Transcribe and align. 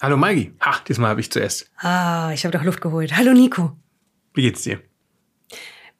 Hallo 0.00 0.18
Maggie. 0.18 0.52
Ha, 0.60 0.82
diesmal 0.86 1.10
habe 1.10 1.22
ich 1.22 1.32
zuerst. 1.32 1.70
Ah, 1.78 2.30
ich 2.34 2.44
habe 2.44 2.56
doch 2.56 2.64
Luft 2.64 2.82
geholt. 2.82 3.16
Hallo 3.16 3.32
Nico. 3.32 3.72
Wie 4.34 4.42
geht's 4.42 4.62
dir? 4.62 4.80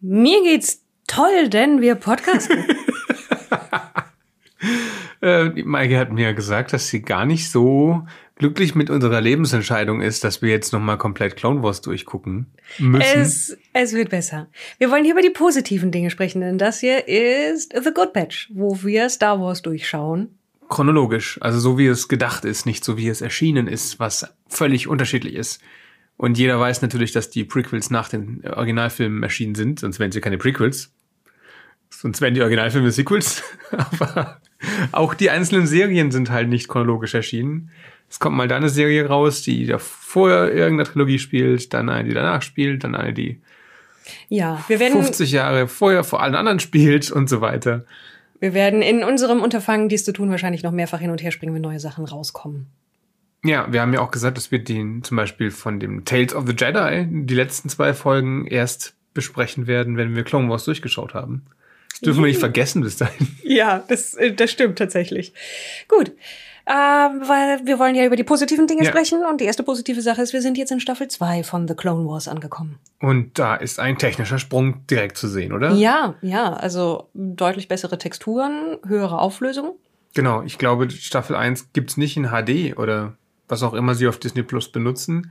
Mir 0.01 0.43
geht's 0.43 0.83
toll, 1.07 1.49
denn 1.49 1.81
wir 1.81 1.95
podcasten. 1.95 2.59
äh, 5.23 5.49
Maggie 5.63 5.97
hat 5.97 6.13
mir 6.13 6.35
gesagt, 6.35 6.75
dass 6.75 6.89
sie 6.89 7.01
gar 7.01 7.25
nicht 7.25 7.51
so 7.51 8.07
glücklich 8.35 8.75
mit 8.75 8.91
unserer 8.91 9.23
Lebensentscheidung 9.23 10.03
ist, 10.03 10.25
dass 10.25 10.43
wir 10.43 10.51
jetzt 10.51 10.75
nochmal 10.75 10.99
komplett 10.99 11.37
Clone 11.37 11.63
Wars 11.63 11.81
durchgucken 11.81 12.53
müssen. 12.79 13.01
Es, 13.01 13.57
es 13.73 13.95
wird 13.95 14.11
besser. 14.11 14.49
Wir 14.77 14.91
wollen 14.91 15.05
hier 15.05 15.15
über 15.15 15.23
die 15.23 15.31
positiven 15.31 15.91
Dinge 15.91 16.11
sprechen, 16.11 16.43
denn 16.43 16.59
das 16.59 16.81
hier 16.81 17.09
ist 17.09 17.73
The 17.73 17.95
Good 17.95 18.13
Batch, 18.13 18.51
wo 18.53 18.83
wir 18.83 19.09
Star 19.09 19.41
Wars 19.41 19.63
durchschauen. 19.63 20.37
Chronologisch, 20.69 21.39
also 21.41 21.59
so 21.59 21.79
wie 21.79 21.87
es 21.87 22.09
gedacht 22.09 22.45
ist, 22.45 22.67
nicht 22.67 22.85
so 22.85 22.97
wie 22.97 23.09
es 23.09 23.21
erschienen 23.21 23.69
ist, 23.69 23.99
was 23.99 24.35
völlig 24.49 24.89
unterschiedlich 24.89 25.35
ist. 25.35 25.61
Und 26.17 26.39
jeder 26.39 26.59
weiß 26.59 26.83
natürlich, 26.83 27.13
dass 27.13 27.31
die 27.31 27.45
Prequels 27.45 27.91
nach 27.91 28.09
den 28.09 28.43
Originalfilmen 28.47 29.23
erschienen 29.23 29.55
sind, 29.55 29.81
sonst 29.81 29.99
wären 29.99 30.13
sie 30.13 30.21
keine 30.21 30.39
Prequels. 30.39 30.93
Sonst 31.91 32.21
wären 32.21 32.35
die 32.35 32.41
Originalfilme 32.41 32.91
Sequels. 32.91 33.43
Aber 33.71 34.41
auch 34.93 35.15
die 35.15 35.31
einzelnen 35.31 35.67
Serien 35.67 36.11
sind 36.11 36.31
halt 36.31 36.49
nicht 36.49 36.69
chronologisch 36.69 37.15
erschienen. 37.15 37.71
Es 38.09 38.19
kommt 38.19 38.37
mal 38.37 38.49
da 38.49 38.57
eine 38.57 38.69
Serie 38.69 39.07
raus, 39.07 39.43
die 39.43 39.67
da 39.67 39.79
vorher 39.79 40.53
irgendeine 40.53 40.89
Trilogie 40.89 41.19
spielt, 41.19 41.75
dann 41.75 41.89
eine, 41.89 42.09
die 42.09 42.15
danach 42.15 42.43
spielt, 42.43 42.85
dann 42.85 42.95
eine, 42.95 43.13
die 43.13 43.41
ja, 44.29 44.63
wir 44.69 44.79
werden 44.79 45.03
50 45.03 45.33
Jahre 45.33 45.67
vorher 45.67 46.05
vor 46.05 46.23
allen 46.23 46.37
anderen 46.37 46.61
spielt 46.61 47.11
und 47.11 47.29
so 47.29 47.41
weiter. 47.41 47.85
Wir 48.41 48.55
werden 48.55 48.83
in 48.83 49.03
unserem 49.03 49.41
Unterfangen, 49.43 49.89
dies 49.89 50.05
zu 50.05 50.13
tun, 50.13 50.31
wahrscheinlich 50.31 50.63
noch 50.63 50.73
mehrfach 50.73 51.01
hin 51.01 51.11
und 51.11 51.23
her 51.23 51.31
springen, 51.31 51.55
wenn 51.55 51.63
neue 51.63 51.81
Sachen 51.81 52.05
rauskommen. 52.05 52.67
Ja, 53.45 53.73
wir 53.73 53.81
haben 53.81 53.93
ja 53.93 54.01
auch 54.01 54.11
gesagt, 54.11 54.37
dass 54.37 54.51
wir 54.51 54.59
den 54.59 55.03
zum 55.03 55.17
Beispiel 55.17 55.51
von 55.51 55.79
dem 55.79 56.05
Tales 56.05 56.35
of 56.35 56.47
the 56.47 56.55
Jedi, 56.57 57.07
die 57.09 57.35
letzten 57.35 57.69
zwei 57.69 57.95
Folgen, 57.95 58.47
erst 58.47 58.95
besprechen 59.15 59.67
werden, 59.67 59.97
wenn 59.97 60.15
wir 60.15 60.25
Clone 60.25 60.49
Wars 60.49 60.65
durchgeschaut 60.65 61.15
haben. 61.15 61.47
Das 61.91 62.01
dürfen 62.01 62.23
wir 62.23 62.29
nicht 62.29 62.41
vergessen 62.41 62.83
bis 62.83 62.97
dahin. 62.97 63.29
Ja, 63.43 63.83
das, 63.89 64.15
äh, 64.15 64.33
das 64.33 64.51
stimmt 64.51 64.77
tatsächlich. 64.79 65.33
Gut. 65.89 66.13
Ähm, 66.69 67.23
weil 67.29 67.65
wir 67.65 67.79
wollen 67.79 67.95
ja 67.95 68.05
über 68.05 68.17
die 68.17 68.25
positiven 68.25 68.67
Dinge 68.67 68.83
ja. 68.83 68.91
sprechen 68.91 69.25
und 69.25 69.41
die 69.41 69.45
erste 69.45 69.63
positive 69.63 70.03
Sache 70.03 70.21
ist, 70.21 70.33
wir 70.33 70.43
sind 70.43 70.59
jetzt 70.59 70.73
in 70.73 70.81
Staffel 70.81 71.07
2 71.07 71.45
von 71.45 71.69
The 71.69 71.75
Clone 71.75 72.09
Wars 72.09 72.27
angekommen. 72.27 72.81
Und 72.99 73.39
da 73.39 73.55
ist 73.55 73.79
ein 73.79 73.99
technischer 73.99 74.41
Sprung 74.41 74.85
direkt 74.89 75.17
zu 75.17 75.29
sehen, 75.29 75.53
oder? 75.53 75.71
Ja, 75.73 76.15
ja, 76.23 76.53
also 76.55 77.09
deutlich 77.15 77.69
bessere 77.69 77.99
Texturen, 77.99 78.79
höhere 78.85 79.21
Auflösung. 79.21 79.77
Genau, 80.15 80.43
ich 80.43 80.59
glaube, 80.59 80.91
Staffel 80.91 81.37
1 81.37 81.73
gibt's 81.73 81.97
nicht 81.97 82.17
in 82.17 82.31
HD 82.31 82.77
oder 82.77 83.17
was 83.47 83.63
auch 83.63 83.75
immer 83.75 83.95
sie 83.95 84.09
auf 84.09 84.19
Disney 84.19 84.43
Plus 84.43 84.73
benutzen. 84.73 85.31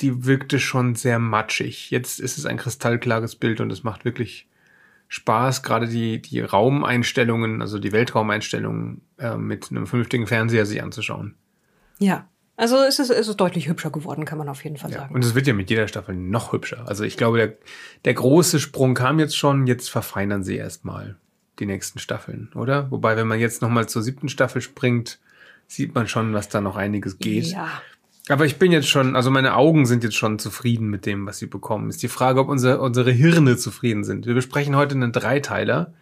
Die 0.00 0.24
wirkte 0.24 0.58
schon 0.58 0.94
sehr 0.94 1.18
matschig. 1.18 1.90
Jetzt 1.90 2.20
ist 2.20 2.38
es 2.38 2.46
ein 2.46 2.56
kristallklares 2.56 3.36
Bild 3.36 3.60
und 3.60 3.70
es 3.70 3.84
macht 3.84 4.06
wirklich 4.06 4.48
Spaß, 5.08 5.62
gerade 5.62 5.86
die, 5.86 6.20
die 6.20 6.40
Raumeinstellungen, 6.40 7.62
also 7.62 7.78
die 7.78 7.92
Weltraumeinstellungen 7.92 9.02
äh, 9.18 9.36
mit 9.36 9.70
einem 9.70 9.86
vernünftigen 9.86 10.26
Fernseher 10.26 10.66
sich 10.66 10.82
anzuschauen. 10.82 11.34
Ja, 11.98 12.28
also 12.56 12.76
es 12.76 12.98
ist, 12.98 13.10
es 13.10 13.28
ist 13.28 13.36
deutlich 13.36 13.68
hübscher 13.68 13.90
geworden, 13.90 14.24
kann 14.24 14.38
man 14.38 14.48
auf 14.48 14.62
jeden 14.62 14.76
Fall 14.76 14.90
ja, 14.90 14.98
sagen. 14.98 15.14
Und 15.14 15.24
es 15.24 15.34
wird 15.34 15.46
ja 15.46 15.54
mit 15.54 15.70
jeder 15.70 15.88
Staffel 15.88 16.14
noch 16.14 16.52
hübscher. 16.52 16.84
Also 16.86 17.04
ich 17.04 17.16
glaube, 17.16 17.38
der, 17.38 17.54
der 18.04 18.14
große 18.14 18.60
Sprung 18.60 18.94
kam 18.94 19.18
jetzt 19.18 19.36
schon, 19.36 19.66
jetzt 19.66 19.90
verfeinern 19.90 20.44
sie 20.44 20.56
erstmal 20.56 21.16
die 21.58 21.66
nächsten 21.66 21.98
Staffeln, 21.98 22.50
oder? 22.54 22.90
Wobei, 22.90 23.16
wenn 23.16 23.26
man 23.26 23.40
jetzt 23.40 23.62
nochmal 23.62 23.88
zur 23.88 24.02
siebten 24.02 24.28
Staffel 24.28 24.60
springt, 24.60 25.18
sieht 25.66 25.94
man 25.94 26.06
schon, 26.06 26.32
dass 26.32 26.48
da 26.48 26.60
noch 26.60 26.76
einiges 26.76 27.18
geht. 27.18 27.46
Ja. 27.46 27.68
Aber 28.28 28.46
ich 28.46 28.56
bin 28.56 28.72
jetzt 28.72 28.88
schon, 28.88 29.16
also 29.16 29.30
meine 29.30 29.54
Augen 29.54 29.84
sind 29.84 30.02
jetzt 30.02 30.16
schon 30.16 30.38
zufrieden 30.38 30.88
mit 30.88 31.04
dem, 31.04 31.26
was 31.26 31.38
sie 31.38 31.46
bekommen. 31.46 31.90
Ist 31.90 32.02
die 32.02 32.08
Frage, 32.08 32.40
ob 32.40 32.48
unsere, 32.48 32.80
unsere 32.80 33.10
Hirne 33.10 33.56
zufrieden 33.56 34.02
sind. 34.02 34.26
Wir 34.26 34.34
besprechen 34.34 34.76
heute 34.76 34.94
einen 34.94 35.12
Dreiteiler, 35.12 35.92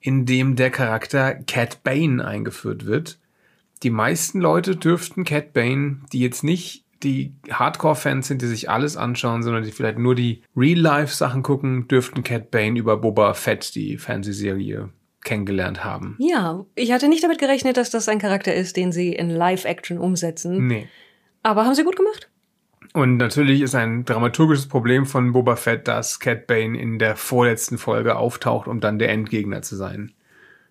in 0.00 0.24
dem 0.24 0.54
der 0.54 0.70
Charakter 0.70 1.34
Cat 1.34 1.82
Bane 1.82 2.24
eingeführt 2.24 2.86
wird. 2.86 3.18
Die 3.82 3.90
meisten 3.90 4.40
Leute 4.40 4.76
dürften 4.76 5.24
Cat 5.24 5.52
Bane, 5.52 6.00
die 6.12 6.20
jetzt 6.20 6.44
nicht 6.44 6.84
die 7.02 7.34
Hardcore-Fans 7.50 8.28
sind, 8.28 8.40
die 8.40 8.46
sich 8.46 8.70
alles 8.70 8.96
anschauen, 8.96 9.42
sondern 9.42 9.64
die 9.64 9.72
vielleicht 9.72 9.98
nur 9.98 10.14
die 10.14 10.42
Real-Life-Sachen 10.56 11.42
gucken, 11.42 11.88
dürften 11.88 12.22
Cat 12.22 12.50
Bane 12.50 12.78
über 12.78 12.96
Boba 12.96 13.34
Fett, 13.34 13.74
die 13.74 13.98
Fernsehserie, 13.98 14.90
kennengelernt 15.22 15.84
haben. 15.84 16.16
Ja, 16.18 16.64
ich 16.74 16.92
hatte 16.92 17.08
nicht 17.08 17.24
damit 17.24 17.38
gerechnet, 17.38 17.76
dass 17.76 17.90
das 17.90 18.08
ein 18.08 18.18
Charakter 18.18 18.54
ist, 18.54 18.76
den 18.76 18.92
sie 18.92 19.12
in 19.12 19.28
Live-Action 19.28 19.98
umsetzen. 19.98 20.66
Nee. 20.66 20.88
Aber 21.44 21.64
haben 21.64 21.74
sie 21.74 21.84
gut 21.84 21.96
gemacht. 21.96 22.28
Und 22.94 23.18
natürlich 23.18 23.60
ist 23.60 23.74
ein 23.74 24.04
dramaturgisches 24.04 24.66
Problem 24.66 25.04
von 25.04 25.32
Boba 25.32 25.56
Fett, 25.56 25.86
dass 25.88 26.20
Cat 26.20 26.46
Bane 26.46 26.78
in 26.78 26.98
der 26.98 27.16
vorletzten 27.16 27.76
Folge 27.76 28.16
auftaucht, 28.16 28.66
um 28.66 28.80
dann 28.80 28.98
der 28.98 29.10
Endgegner 29.10 29.62
zu 29.62 29.76
sein. 29.76 30.12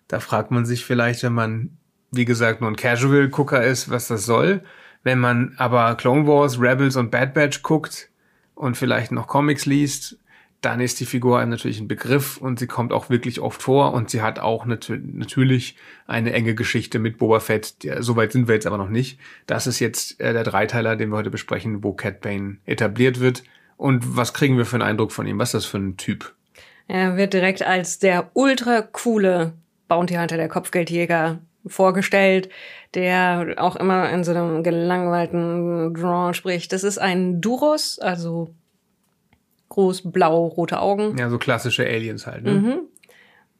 Da 0.08 0.20
fragt 0.20 0.50
man 0.50 0.64
sich 0.64 0.84
vielleicht, 0.84 1.22
wenn 1.22 1.32
man, 1.32 1.76
wie 2.10 2.24
gesagt, 2.24 2.60
nur 2.60 2.70
ein 2.70 2.76
Casual-Gucker 2.76 3.62
ist, 3.62 3.90
was 3.90 4.08
das 4.08 4.26
soll. 4.26 4.62
Wenn 5.02 5.18
man 5.18 5.54
aber 5.58 5.94
Clone 5.94 6.26
Wars, 6.26 6.60
Rebels 6.60 6.96
und 6.96 7.10
Bad 7.10 7.34
Batch 7.34 7.62
guckt 7.62 8.10
und 8.54 8.76
vielleicht 8.76 9.12
noch 9.12 9.26
Comics 9.26 9.66
liest, 9.66 10.18
dann 10.64 10.80
ist 10.80 10.98
die 11.00 11.04
Figur 11.04 11.38
einem 11.38 11.50
natürlich 11.50 11.78
ein 11.78 11.88
Begriff 11.88 12.38
und 12.38 12.58
sie 12.58 12.66
kommt 12.66 12.92
auch 12.92 13.10
wirklich 13.10 13.40
oft 13.40 13.62
vor 13.62 13.92
und 13.92 14.08
sie 14.08 14.22
hat 14.22 14.38
auch 14.38 14.64
nat 14.64 14.90
natürlich 15.12 15.76
eine 16.06 16.32
enge 16.32 16.54
Geschichte 16.54 16.98
mit 16.98 17.18
Boba 17.18 17.40
Fett. 17.40 17.74
Soweit 17.98 18.32
sind 18.32 18.48
wir 18.48 18.54
jetzt 18.54 18.66
aber 18.66 18.78
noch 18.78 18.88
nicht. 18.88 19.18
Das 19.46 19.66
ist 19.66 19.80
jetzt 19.80 20.20
äh, 20.20 20.32
der 20.32 20.44
Dreiteiler, 20.44 20.96
den 20.96 21.10
wir 21.10 21.16
heute 21.16 21.30
besprechen, 21.30 21.84
wo 21.84 21.92
Cat 21.92 22.20
Bane 22.22 22.56
etabliert 22.64 23.20
wird. 23.20 23.42
Und 23.76 24.16
was 24.16 24.32
kriegen 24.32 24.56
wir 24.56 24.64
für 24.64 24.76
einen 24.76 24.88
Eindruck 24.88 25.12
von 25.12 25.26
ihm? 25.26 25.38
Was 25.38 25.48
ist 25.48 25.54
das 25.54 25.66
für 25.66 25.78
ein 25.78 25.96
Typ? 25.96 26.32
Er 26.88 27.16
wird 27.16 27.34
direkt 27.34 27.62
als 27.62 27.98
der 27.98 28.30
ultra 28.34 28.82
coole 28.82 29.52
Bounty 29.88 30.14
Hunter, 30.14 30.36
der 30.36 30.48
Kopfgeldjäger 30.48 31.40
vorgestellt, 31.66 32.48
der 32.94 33.54
auch 33.58 33.76
immer 33.76 34.10
in 34.10 34.24
so 34.24 34.32
einem 34.32 34.62
gelangweilten 34.62 35.94
Draw 35.94 36.32
spricht. 36.34 36.72
Das 36.72 36.84
ist 36.84 36.98
ein 36.98 37.40
Duros, 37.40 37.98
also 37.98 38.54
groß, 39.74 40.12
blau, 40.12 40.46
rote 40.46 40.80
Augen. 40.80 41.16
Ja, 41.18 41.28
so 41.28 41.38
klassische 41.38 41.84
Aliens 41.84 42.26
halt, 42.26 42.44
ne? 42.44 42.52
Mhm. 42.52 42.80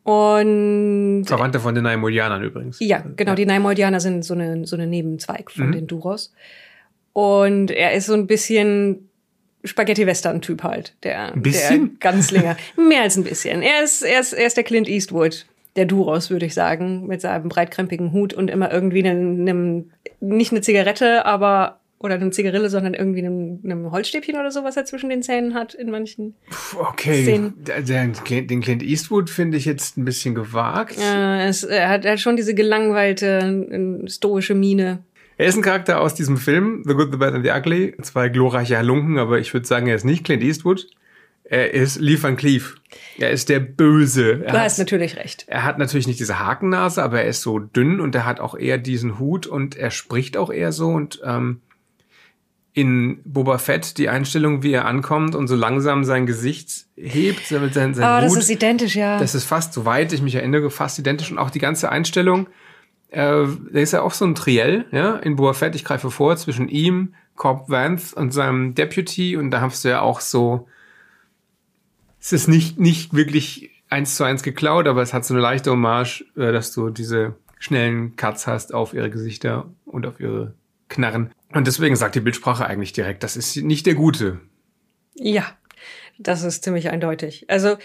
Und. 0.05 1.25
Verwandte 1.27 1.61
von 1.61 1.75
den 1.75 1.85
Naimoldianern 1.85 2.43
übrigens. 2.43 2.79
Ja, 2.81 3.03
genau. 3.17 3.33
Ja. 3.33 3.35
Die 3.37 3.47
Naimoldianer 3.47 4.01
sind 4.01 4.25
so 4.25 4.35
eine, 4.35 4.67
so 4.67 4.77
eine 4.77 4.87
Nebenzweig 4.87 5.51
von 5.51 5.69
mhm. 5.69 5.73
den 5.73 5.87
Duros. 5.87 6.33
Und 7.13 7.71
er 7.71 7.95
ist 7.95 8.07
so 8.07 8.15
ein 8.15 8.27
bisschen 8.27 9.09
Spaghetti-Western-Typ 9.65 10.63
halt. 10.63 10.95
Der, 11.03 11.33
ein 11.33 11.43
bisschen? 11.43 11.99
Der 11.99 12.11
ganz 12.11 12.31
länger. 12.31 12.57
Mehr 12.77 13.03
als 13.03 13.17
ein 13.17 13.25
bisschen. 13.25 13.63
Er 13.63 13.83
ist, 13.83 14.03
er 14.03 14.21
ist, 14.21 14.35
er 14.35 14.47
ist 14.47 14.57
der 14.57 14.65
Clint 14.65 14.89
Eastwood 14.89 15.47
der 15.75 15.87
Duros, 15.87 16.31
würde 16.31 16.47
ich 16.47 16.55
sagen, 16.55 17.07
mit 17.09 17.21
seinem 17.21 17.49
breitkrempigen 17.49 18.13
Hut 18.13 18.35
und 18.35 18.51
immer 18.51 18.71
irgendwie 18.73 19.05
einem, 19.05 19.41
einem, 19.41 19.91
nicht 20.21 20.53
eine 20.53 20.61
Zigarette, 20.61 21.27
aber 21.27 21.81
oder 22.05 22.17
einem 22.17 22.33
Zigarille, 22.33 22.69
sondern 22.69 22.93
irgendwie 22.93 23.21
einem, 23.21 23.61
einem 23.65 23.91
Holzstäbchen 23.91 24.37
oder 24.37 24.51
so, 24.51 24.63
was 24.63 24.77
er 24.77 24.85
zwischen 24.85 25.09
den 25.09 25.23
Zähnen 25.23 25.55
hat 25.55 25.73
in 25.73 25.91
manchen 25.91 26.35
okay. 26.79 27.23
Szenen. 27.23 27.55
Den, 27.65 28.47
den 28.47 28.61
Clint 28.61 28.83
Eastwood 28.83 29.31
finde 29.31 29.57
ich 29.57 29.65
jetzt 29.65 29.97
ein 29.97 30.05
bisschen 30.05 30.35
gewagt. 30.35 30.99
Ja, 31.01 31.41
es, 31.47 31.65
er, 31.65 31.89
hat, 31.89 32.05
er 32.05 32.13
hat 32.13 32.21
schon 32.21 32.37
diese 32.37 32.55
gelangweilte, 32.55 34.05
stoische 34.07 34.55
Miene. 34.55 35.03
Er 35.39 35.47
ist 35.47 35.57
ein 35.57 35.63
Charakter 35.63 36.03
aus 36.03 36.15
diesem 36.15 36.37
Film, 36.37 36.83
The 36.87 36.93
Good, 36.93 37.11
The 37.13 37.17
Bad 37.17 37.33
and 37.33 37.45
The 37.45 37.53
Ugly. 37.53 37.95
Zwei 38.03 38.29
glorreiche 38.29 38.77
Halunken, 38.77 39.19
aber 39.19 39.39
ich 39.39 39.55
würde 39.55 39.67
sagen, 39.67 39.87
er 39.87 39.97
ist 39.97 40.05
nicht 40.05 40.25
Clint 40.25 40.43
Eastwood. 40.43 40.87
Er 41.45 41.73
ist 41.73 42.01
Lee 42.01 42.23
Van 42.23 42.37
Cleef. 42.37 42.77
Er 43.19 43.31
ist 43.31 43.49
der 43.49 43.61
Böse. 43.61 44.43
Er 44.45 44.53
du 44.53 44.61
hast 44.61 44.79
natürlich 44.79 45.17
recht. 45.17 45.45
Er 45.47 45.65
hat 45.65 45.79
natürlich 45.79 46.07
nicht 46.07 46.21
diese 46.21 46.39
Hakennase, 46.39 47.03
aber 47.03 47.23
er 47.23 47.29
ist 47.29 47.41
so 47.41 47.59
dünn 47.59 48.01
und 48.01 48.15
er 48.15 48.27
hat 48.27 48.41
auch 48.41 48.55
eher 48.55 48.77
diesen 48.77 49.19
Hut 49.19 49.47
und 49.47 49.75
er 49.75 49.91
spricht 49.91 50.37
auch 50.37 50.51
eher 50.53 50.71
so 50.71 50.89
und 50.89 51.21
ähm, 51.25 51.61
in 52.75 53.21
Boba 53.25 53.59
Fett 53.59 53.99
die 53.99 54.09
Einstellung, 54.09 54.65
wie 54.65 54.73
er 54.73 54.85
ankommt 54.85 55.37
und 55.37 55.47
so 55.47 55.55
langsam 55.55 56.03
sein 56.05 56.27
Gesicht 56.27 56.87
hebt, 56.97 57.51
damit 57.53 57.73
sein, 57.73 57.95
sein 57.95 58.05
Ah, 58.05 58.21
Hut, 58.21 58.37
das 58.37 58.45
ist 58.45 58.51
identisch, 58.51 58.97
ja. 58.97 59.19
Das 59.19 59.37
ist 59.37 59.45
fast, 59.45 59.73
soweit 59.73 60.13
ich 60.13 60.21
mich 60.23 60.35
erinnere, 60.35 60.71
fast 60.71 60.99
identisch 60.99 61.31
und 61.31 61.39
auch 61.39 61.51
die 61.51 61.61
ganze 61.61 61.89
Einstellung. 61.91 62.49
Äh, 63.11 63.47
da 63.71 63.79
ist 63.79 63.93
ja 63.93 64.03
auch 64.03 64.13
so 64.13 64.25
ein 64.25 64.35
Triell, 64.35 64.87
ja, 64.91 65.15
in 65.17 65.37
Boba 65.37 65.53
Fett. 65.53 65.77
Ich 65.77 65.85
greife 65.85 66.11
vor 66.11 66.37
zwischen 66.37 66.69
ihm, 66.69 67.15
Cobb 67.37 67.69
Vance 67.71 68.15
und 68.17 68.33
seinem 68.33 68.75
Deputy 68.75 69.37
und 69.37 69.53
da 69.53 69.61
hast 69.61 69.85
du 69.85 69.89
ja 69.89 70.01
auch 70.01 70.21
so, 70.21 70.67
es 72.21 72.33
ist 72.33 72.49
nicht, 72.49 72.81
nicht 72.81 73.15
wirklich 73.15 73.71
eins 73.89 74.17
zu 74.17 74.25
eins 74.25 74.43
geklaut, 74.43 74.89
aber 74.89 75.01
es 75.01 75.15
hat 75.15 75.25
so 75.25 75.33
eine 75.35 75.43
leichte 75.43 75.71
Hommage, 75.71 76.25
äh, 76.37 76.51
dass 76.51 76.73
du 76.73 76.91
diese 76.91 77.37
schnellen 77.61 78.17
Cuts 78.17 78.49
hast 78.49 78.75
auf 78.75 78.95
ihre 78.95 79.11
Gesichter 79.11 79.71
und 79.85 80.07
auf 80.07 80.19
ihre 80.19 80.55
Knarren. 80.89 81.31
Und 81.55 81.67
deswegen 81.67 81.97
sagt 81.97 82.15
die 82.17 82.21
Bildsprache 82.21 82.67
eigentlich 82.67 82.93
direkt, 82.93 83.23
das 83.23 83.37
ist 83.37 83.57
nicht 83.57 83.87
der 83.87 83.95
Gute. 83.95 84.41
Ja, 85.15 85.47
das 86.19 86.43
ist 86.43 86.65
ziemlich 86.65 86.91
eindeutig. 86.91 87.47
Also 87.49 87.77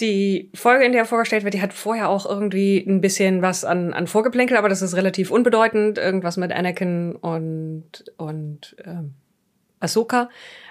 Die 0.00 0.50
Folge, 0.54 0.84
in 0.84 0.92
der 0.92 1.04
vorgestellt 1.04 1.42
wird, 1.42 1.54
die 1.54 1.62
hat 1.62 1.72
vorher 1.72 2.08
auch 2.08 2.24
irgendwie 2.24 2.78
ein 2.78 3.00
bisschen 3.00 3.42
was 3.42 3.64
an, 3.64 3.92
an 3.92 4.06
Vorgeplänkel, 4.06 4.56
aber 4.56 4.68
das 4.68 4.80
ist 4.80 4.94
relativ 4.94 5.32
unbedeutend. 5.32 5.98
Irgendwas 5.98 6.36
mit 6.36 6.52
Anakin 6.52 7.16
und, 7.16 8.04
und 8.16 8.76
ähm, 8.84 9.14
Ahsoka. 9.80 10.28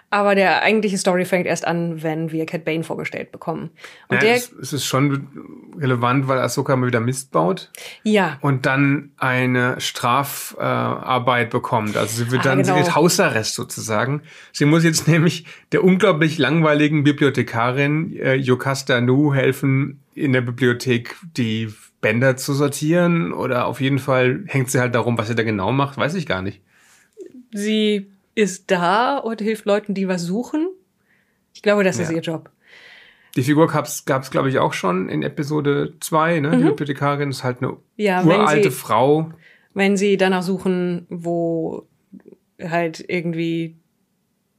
Aber 0.10 0.36
der 0.36 0.62
eigentliche 0.62 0.98
Story 0.98 1.26
fängt 1.26 1.48
erst 1.48 1.68
an, 1.68 2.02
wenn 2.02 2.32
wir 2.32 2.46
Cat 2.46 2.64
Bane 2.64 2.84
vorgestellt 2.84 3.34
bekommen. 3.34 3.72
Und 4.08 4.16
ja, 4.16 4.22
der, 4.22 4.36
es, 4.36 4.52
ist 4.72 4.86
schon 4.86 5.28
relevant, 5.78 6.30
weil 6.30 6.40
Ahsoka 6.40 6.78
mal 6.78 6.88
wieder 6.88 7.02
Mist 7.02 7.32
baut 7.32 7.72
ja, 8.04 8.38
und 8.40 8.66
dann 8.66 9.12
eine 9.18 9.82
Strafarbeit 9.82 11.50
bekommt. 11.50 11.98
Also 11.98 12.24
sie 12.24 12.32
wird 12.32 12.42
Ah, 12.42 12.50
dann 12.50 12.64
sie 12.64 12.72
genau. 12.72 12.86
wird 12.86 12.96
Hausarrest 12.96 13.54
sozusagen. 13.54 14.22
Sie 14.54 14.64
muss 14.64 14.86
jetzt 14.86 15.08
nämlich 15.10 15.46
der 15.74 15.84
unglaublich 15.84 16.38
langweiligen 16.38 17.04
Bibliothekarin 17.04 18.16
äh, 18.16 18.36
Yocasta 18.36 19.02
Nu 19.02 19.34
helfen, 19.34 20.00
in 20.14 20.32
der 20.32 20.42
Bibliothek 20.42 21.18
die 21.36 21.74
Bänder 22.00 22.38
zu 22.38 22.54
sortieren 22.54 23.34
oder 23.34 23.68
auf 23.68 23.82
jeden 23.82 24.00
Fall 24.00 24.44
hängt 24.48 24.72
sie 24.72 24.80
halt 24.80 24.96
darum, 24.96 25.18
was 25.18 25.28
sie 25.28 25.36
da 25.36 25.44
genau 25.44 25.74
macht, 25.74 25.98
weiß 25.98 26.14
ich 26.14 26.26
gar 26.26 26.42
nicht. 26.42 26.62
sie 27.52 28.10
ist 28.38 28.70
da 28.70 29.18
und 29.18 29.42
hilft 29.42 29.66
Leuten, 29.66 29.94
die 29.96 30.08
was 30.08 30.22
suchen. 30.24 30.68
Ich 31.54 31.62
glaube, 31.64 31.84
das 31.84 31.98
ist 31.98 32.10
Ja. 32.12 32.18
ihr 32.18 32.22
Job. 32.22 32.52
Die 33.36 33.42
Figur 33.44 33.68
gab's, 33.68 34.06
gab's 34.06 34.30
glaube 34.32 34.50
ich, 34.50 34.60
auch 34.60 34.74
schon 34.74 35.10
in 35.10 35.24
Episode 35.24 35.94
2, 36.00 36.40
ne? 36.40 36.58
Die 36.58 36.64
Bibliothekarin 36.64 37.30
ist 37.30 37.44
halt 37.44 37.58
eine 37.62 37.72
Mhm. 37.74 37.78
Ja, 37.96 38.24
uralte 38.24 38.70
sie- 38.72 38.78
Frau. 38.78 39.32
Wenn 39.74 39.98
sie 39.98 40.18
danach 40.18 40.44
suchen, 40.44 41.06
wo 41.10 41.88
halt 42.62 43.04
irgendwie 43.08 43.76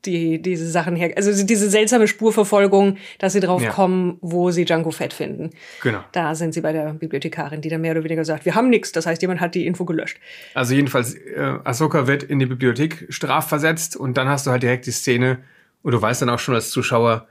die, 0.09 0.43
diese 0.43 0.69
Sachen 0.71 0.97
her, 0.97 1.13
also 1.17 1.31
diese 1.45 1.69
seltsame 1.71 2.09
Spurverfolgung, 2.09 2.97
dass 3.19 3.35
sie 3.35 3.41
drauf 3.41 3.63
Ja. 3.63 3.71
kommen, 3.71 4.19
wo 4.21 4.51
sie 4.51 4.65
Django 4.65 4.91
Fett 4.91 5.13
finden. 5.13 5.51
Genau. 5.83 6.01
Da 6.13 6.35
sind 6.35 6.55
sie 6.55 6.61
bei 6.61 6.73
der 6.73 6.95
Bibliothekarin, 6.95 7.61
die 7.61 7.69
dann 7.69 7.81
mehr 7.83 7.93
oder 7.93 8.05
weniger 8.05 8.25
sagt, 8.25 8.45
wir 8.45 8.55
haben 8.55 8.71
nichts. 8.71 8.93
Das 8.93 9.07
heißt, 9.07 9.21
jemand 9.23 9.41
hat 9.41 9.55
die 9.55 9.67
Info 9.67 9.85
gelöscht. 9.85 10.19
Also 10.55 10.75
jedenfalls, 10.75 11.15
äh, 11.15 11.55
Ahsoka 11.65 12.07
wird 12.07 12.23
in 12.23 12.39
die 12.39 12.47
Bibliothek 12.47 13.07
strafversetzt 13.11 13.97
und 13.97 14.17
dann 14.17 14.29
hast 14.29 14.47
du 14.47 14.51
halt 14.51 14.63
direkt 14.63 14.87
die 14.87 14.91
Szene 14.93 15.39
und 15.83 15.93
du 15.93 16.01
weißt 16.03 16.23
dann 16.23 16.31
auch 16.31 16.39
schon 16.39 16.55
als 16.55 16.71
Zuschauer, 16.71 17.27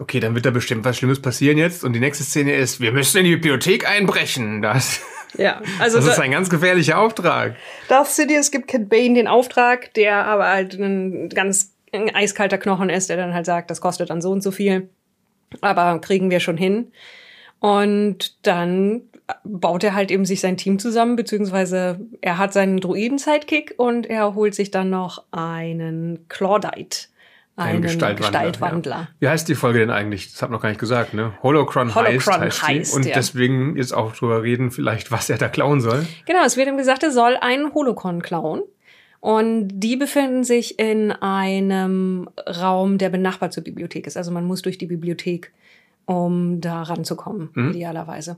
okay, 0.00 0.20
dann 0.20 0.34
wird 0.34 0.46
da 0.46 0.50
bestimmt 0.50 0.84
was 0.84 0.96
Schlimmes 0.96 1.20
passieren 1.20 1.58
jetzt 1.58 1.84
und 1.84 1.92
die 1.92 2.00
nächste 2.00 2.24
Szene 2.24 2.54
ist, 2.54 2.80
wir 2.80 2.92
müssen 2.92 3.18
in 3.18 3.24
die 3.24 3.34
Bibliothek 3.36 3.88
einbrechen. 3.88 4.62
Das, 4.68 5.00
Ja, 5.36 5.60
also 5.78 5.98
das 5.98 6.06
ist 6.06 6.18
ein 6.20 6.30
ganz 6.30 6.48
gefährlicher 6.48 6.98
Auftrag. 6.98 7.54
Darth 7.88 8.08
Sidious 8.08 8.50
gibt 8.50 8.66
Cat 8.66 8.88
Bane 8.88 9.12
den 9.12 9.28
Auftrag, 9.28 9.92
der 9.92 10.24
aber 10.24 10.46
halt 10.48 10.72
ein 10.74 11.28
ganz 11.28 11.74
ein 11.92 12.14
eiskalter 12.14 12.58
Knochen 12.58 12.90
ist, 12.90 13.08
der 13.08 13.16
dann 13.16 13.34
halt 13.34 13.46
sagt, 13.46 13.70
das 13.70 13.80
kostet 13.80 14.10
dann 14.10 14.20
so 14.20 14.30
und 14.30 14.42
so 14.42 14.50
viel. 14.50 14.88
Aber 15.60 15.98
kriegen 16.00 16.30
wir 16.30 16.40
schon 16.40 16.56
hin. 16.56 16.92
Und 17.60 18.46
dann 18.46 19.02
baut 19.44 19.84
er 19.84 19.94
halt 19.94 20.10
eben 20.10 20.24
sich 20.24 20.40
sein 20.40 20.56
Team 20.56 20.78
zusammen, 20.78 21.16
beziehungsweise 21.16 22.00
er 22.20 22.38
hat 22.38 22.52
seinen 22.52 22.78
Druiden-Sidekick 22.78 23.74
und 23.76 24.06
er 24.06 24.34
holt 24.34 24.54
sich 24.54 24.70
dann 24.70 24.90
noch 24.90 25.24
einen 25.32 26.26
Claudite, 26.28 27.08
einen 27.56 27.82
Gestaltwandler. 27.82 28.96
Ja. 28.96 29.08
Wie 29.18 29.28
heißt 29.28 29.48
die 29.48 29.54
Folge 29.54 29.80
denn 29.80 29.90
eigentlich? 29.90 30.32
Das 30.32 30.40
hab 30.40 30.50
noch 30.50 30.62
gar 30.62 30.68
nicht 30.68 30.80
gesagt, 30.80 31.12
ne? 31.12 31.32
Holocron, 31.42 31.94
Holocron 31.94 32.40
heißt, 32.40 32.62
heißt, 32.62 32.68
heißt. 32.68 32.94
Und 32.94 33.06
ja. 33.06 33.14
deswegen 33.14 33.76
jetzt 33.76 33.92
auch 33.92 34.14
drüber 34.14 34.42
reden, 34.42 34.70
vielleicht, 34.70 35.10
was 35.10 35.28
er 35.28 35.38
da 35.38 35.48
klauen 35.48 35.80
soll. 35.80 36.06
Genau, 36.26 36.44
es 36.44 36.56
wird 36.56 36.68
ihm 36.68 36.76
gesagt, 36.76 37.02
er 37.02 37.10
soll 37.10 37.36
einen 37.36 37.74
Holocron 37.74 38.22
klauen. 38.22 38.62
Und 39.20 39.68
die 39.68 39.96
befinden 39.96 40.44
sich 40.44 40.78
in 40.78 41.10
einem 41.10 42.28
Raum, 42.46 42.98
der 42.98 43.08
benachbart 43.10 43.52
zur 43.52 43.64
Bibliothek 43.64 44.06
ist. 44.06 44.16
Also 44.16 44.30
man 44.30 44.44
muss 44.44 44.62
durch 44.62 44.78
die 44.78 44.86
Bibliothek, 44.86 45.52
um 46.06 46.60
da 46.60 46.82
ranzukommen, 46.82 47.50
Mhm. 47.54 47.70
idealerweise. 47.70 48.36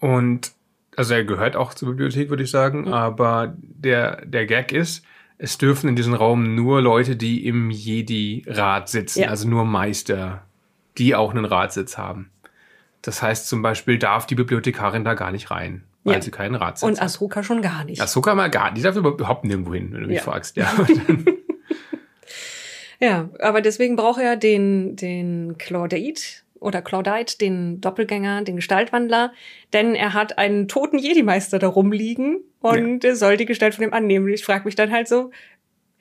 Und 0.00 0.52
also 0.96 1.14
er 1.14 1.24
gehört 1.24 1.56
auch 1.56 1.74
zur 1.74 1.88
Bibliothek, 1.90 2.30
würde 2.30 2.42
ich 2.42 2.50
sagen. 2.50 2.88
Aber 2.92 3.54
der, 3.60 4.24
der 4.26 4.46
Gag 4.46 4.72
ist, 4.72 5.04
es 5.38 5.58
dürfen 5.58 5.88
in 5.88 5.96
diesem 5.96 6.14
Raum 6.14 6.54
nur 6.54 6.80
Leute, 6.80 7.16
die 7.16 7.46
im 7.46 7.70
Jedi-Rat 7.70 8.88
sitzen, 8.88 9.20
Ja. 9.22 9.28
also 9.28 9.48
nur 9.48 9.64
Meister, 9.64 10.42
die 10.98 11.14
auch 11.14 11.30
einen 11.30 11.44
Ratsitz 11.44 11.98
haben. 11.98 12.30
Das 13.02 13.22
heißt 13.22 13.48
zum 13.48 13.62
Beispiel, 13.62 13.98
darf 13.98 14.26
die 14.26 14.34
Bibliothekarin 14.34 15.04
da 15.04 15.14
gar 15.14 15.30
nicht 15.32 15.50
rein, 15.50 15.84
weil 16.06 16.14
Ja. 16.14 16.22
sie 16.22 16.30
keinen 16.30 16.54
Ratsitz 16.54 16.88
Und. 16.88 17.02
Ahsoka 17.02 17.42
schon 17.42 17.60
gar 17.62 17.84
nicht. 17.84 18.00
Ahsoka 18.00 18.34
mal 18.34 18.48
gar, 18.48 18.72
die 18.72 18.80
darf 18.82 18.96
überhaupt 18.96 19.44
nirgendwo 19.44 19.74
hin, 19.74 19.90
wenn 19.92 20.00
du 20.02 20.06
mich 20.06 20.16
Ja. 20.16 20.22
fragst. 20.22 20.56
Ja. 20.56 20.72
Ja, 22.98 23.28
aber 23.40 23.60
deswegen 23.60 23.96
braucht 23.96 24.20
er 24.20 24.36
den, 24.36 24.96
den 24.96 25.58
Claudite 25.58 26.22
oder 26.60 26.80
Claudite, 26.80 27.36
den 27.38 27.80
Doppelgänger, 27.82 28.42
den 28.42 28.56
Gestaltwandler, 28.56 29.32
denn 29.74 29.94
er 29.94 30.14
hat 30.14 30.38
einen 30.38 30.66
toten 30.66 30.98
Jedi-Meister 30.98 31.58
da 31.58 31.68
rumliegen 31.68 32.38
und 32.60 33.04
er 33.04 33.14
soll 33.14 33.36
die 33.36 33.44
Gestalt 33.44 33.74
von 33.74 33.84
ihm 33.84 33.92
annehmen. 33.92 34.28
Ich 34.28 34.44
frage 34.44 34.64
mich 34.64 34.76
dann 34.76 34.90
halt 34.92 35.08
so, 35.08 35.30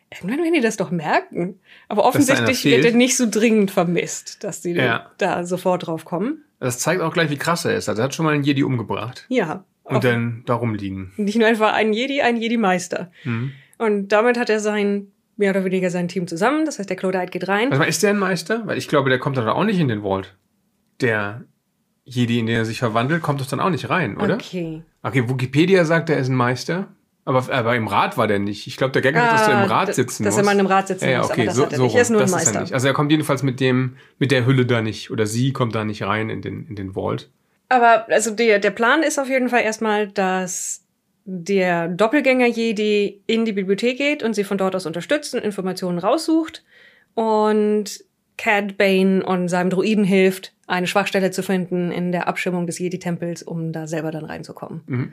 irgendwann 0.10 0.40
werden 0.42 0.54
die 0.54 0.62
das 0.62 0.78
doch 0.78 0.90
merken. 0.90 1.60
Aber 1.90 2.06
offensichtlich 2.06 2.64
wird 2.64 2.86
er 2.86 2.94
nicht 2.94 3.18
so 3.18 3.26
dringend 3.30 3.72
vermisst, 3.72 4.46
dass 4.46 4.62
die 4.62 4.72
Ja. 4.72 5.12
da 5.18 5.44
sofort 5.44 5.88
drauf 5.88 6.06
kommen. 6.06 6.46
Das 6.62 6.80
zeigt 6.80 7.02
auch 7.02 7.12
gleich, 7.14 7.30
wie 7.30 7.38
krass 7.38 7.66
er 7.66 7.76
ist. 7.76 7.90
Also 7.90 8.02
er 8.02 8.06
hat 8.06 8.16
schon 8.16 8.26
mal 8.26 8.34
einen 8.34 8.44
Jedi 8.46 8.64
umgebracht. 8.64 9.26
Ja. 9.28 9.66
Und 9.86 10.04
dann 10.04 10.44
da 10.46 10.56
rumliegen. 10.56 11.14
nicht 11.18 11.38
nur 11.38 11.48
einfach 11.48 11.74
ein 11.74 11.94
Jedi, 11.94 12.22
ein 12.22 12.38
Jedi-Meister. 12.38 13.12
Mhm. 13.24 13.52
Und 13.78 14.08
damit 14.10 14.38
hat 14.38 14.50
er 14.50 14.60
sein, 14.60 15.08
mehr 15.38 15.52
oder 15.52 15.64
weniger 15.66 15.90
sein 15.90 16.08
Team 16.08 16.28
zusammen. 16.28 16.66
Das 16.66 16.80
heißt, 16.80 16.90
der 16.90 16.98
Claudite 16.98 17.28
geht 17.28 17.48
rein. 17.48 17.70
Mal, 17.70 17.84
ist 17.84 18.02
der 18.04 18.12
ein 18.12 18.18
Meister? 18.18 18.64
Weil 18.66 18.78
ich 18.78 18.88
glaube, 18.88 19.10
der 19.10 19.20
kommt 19.20 19.38
dann 19.38 19.48
auch 19.48 19.64
nicht 19.64 19.80
in 19.80 19.88
den 19.88 20.02
Vault. 20.02 20.36
Der 21.02 21.44
Jedi, 22.06 22.40
in 22.40 22.46
den 22.48 22.56
er 22.56 22.66
sich 22.66 22.80
verwandelt, 22.80 23.22
kommt 23.22 23.42
doch 23.42 23.48
dann 23.48 23.60
auch 23.60 23.70
nicht 23.70 23.90
rein, 23.90 24.18
oder? 24.18 24.36
Okay. 24.36 24.82
Okay, 25.04 25.30
Wikipedia 25.30 25.86
sagt, 25.86 26.10
er 26.10 26.18
ist 26.18 26.30
ein 26.30 26.36
Meister. 26.36 26.88
Aber, 27.28 27.52
aber 27.52 27.76
im 27.76 27.88
Rat 27.88 28.18
war 28.20 28.28
der 28.28 28.38
nicht. 28.38 28.68
Ich 28.68 28.78
glaube, 28.78 28.92
der 28.92 29.02
Gag 29.02 29.16
ist, 29.16 29.22
dass 29.22 29.46
du 29.46 29.52
im 29.52 29.58
Ah, 29.58 29.64
Rat 29.66 29.96
sitzen 29.96 30.24
dass 30.24 30.36
musst. 30.36 30.44
er 30.44 30.46
mal 30.46 30.52
einem 30.60 30.68
Rat 30.68 30.88
sitzen 30.88 31.06
ja, 31.06 31.12
ja, 31.12 31.18
muss, 31.22 31.32
okay, 31.32 31.42
aber 31.42 31.46
das 31.48 31.56
so, 31.56 31.64
hat 31.66 31.72
er 31.72 31.78
so 31.78 31.84
nicht. 31.84 31.96
Er 31.96 32.02
ist 32.04 32.10
nur 32.12 32.22
ein 32.22 32.30
Meister. 32.30 32.62
nicht. 32.62 32.74
Also 32.74 32.88
er 32.88 32.94
kommt 32.94 33.12
jedenfalls 33.12 33.42
mit 33.42 33.60
dem, 33.60 33.96
mit 34.20 34.30
der 34.32 34.46
Hülle 34.46 34.66
da 34.68 34.82
nicht. 34.84 35.10
Oder 35.10 35.26
sie 35.26 35.52
kommt 35.52 35.74
da 35.74 35.84
nicht 35.84 36.04
rein 36.04 36.30
in 36.30 36.42
den, 36.44 36.68
in 36.68 36.76
den 36.76 36.94
Vault. 36.94 37.32
Aber 37.70 38.08
also 38.10 38.32
der, 38.32 38.60
der 38.60 38.72
Plan 38.72 39.04
ist 39.04 39.20
auf 39.20 39.30
jeden 39.30 39.50
Fall 39.50 39.64
erstmal, 39.64 40.08
dass 40.08 40.84
der 41.26 41.88
Doppelgänger-Jedi 41.88 43.22
in 43.26 43.46
die 43.46 43.54
Bibliothek 43.54 43.98
geht 43.98 44.24
und 44.24 44.36
sie 44.36 44.44
von 44.44 44.58
dort 44.58 44.76
aus 44.76 44.86
unterstützt 44.86 45.34
und 45.34 45.44
Informationen 45.44 45.98
raussucht 45.98 46.64
und 47.16 48.04
Cad 48.38 48.78
Bane 48.78 49.26
und 49.26 49.48
seinem 49.48 49.70
Druiden 49.70 50.04
hilft, 50.04 50.54
eine 50.68 50.88
Schwachstelle 50.88 51.32
zu 51.32 51.42
finden 51.42 51.92
in 51.92 52.12
der 52.12 52.28
Abschirmung 52.28 52.68
des 52.68 52.80
Jedi-Tempels, 52.80 53.44
um 53.44 53.72
da 53.72 53.88
selber 53.88 54.12
dann 54.12 54.26
reinzukommen. 54.26 54.82
Mhm. 54.86 55.12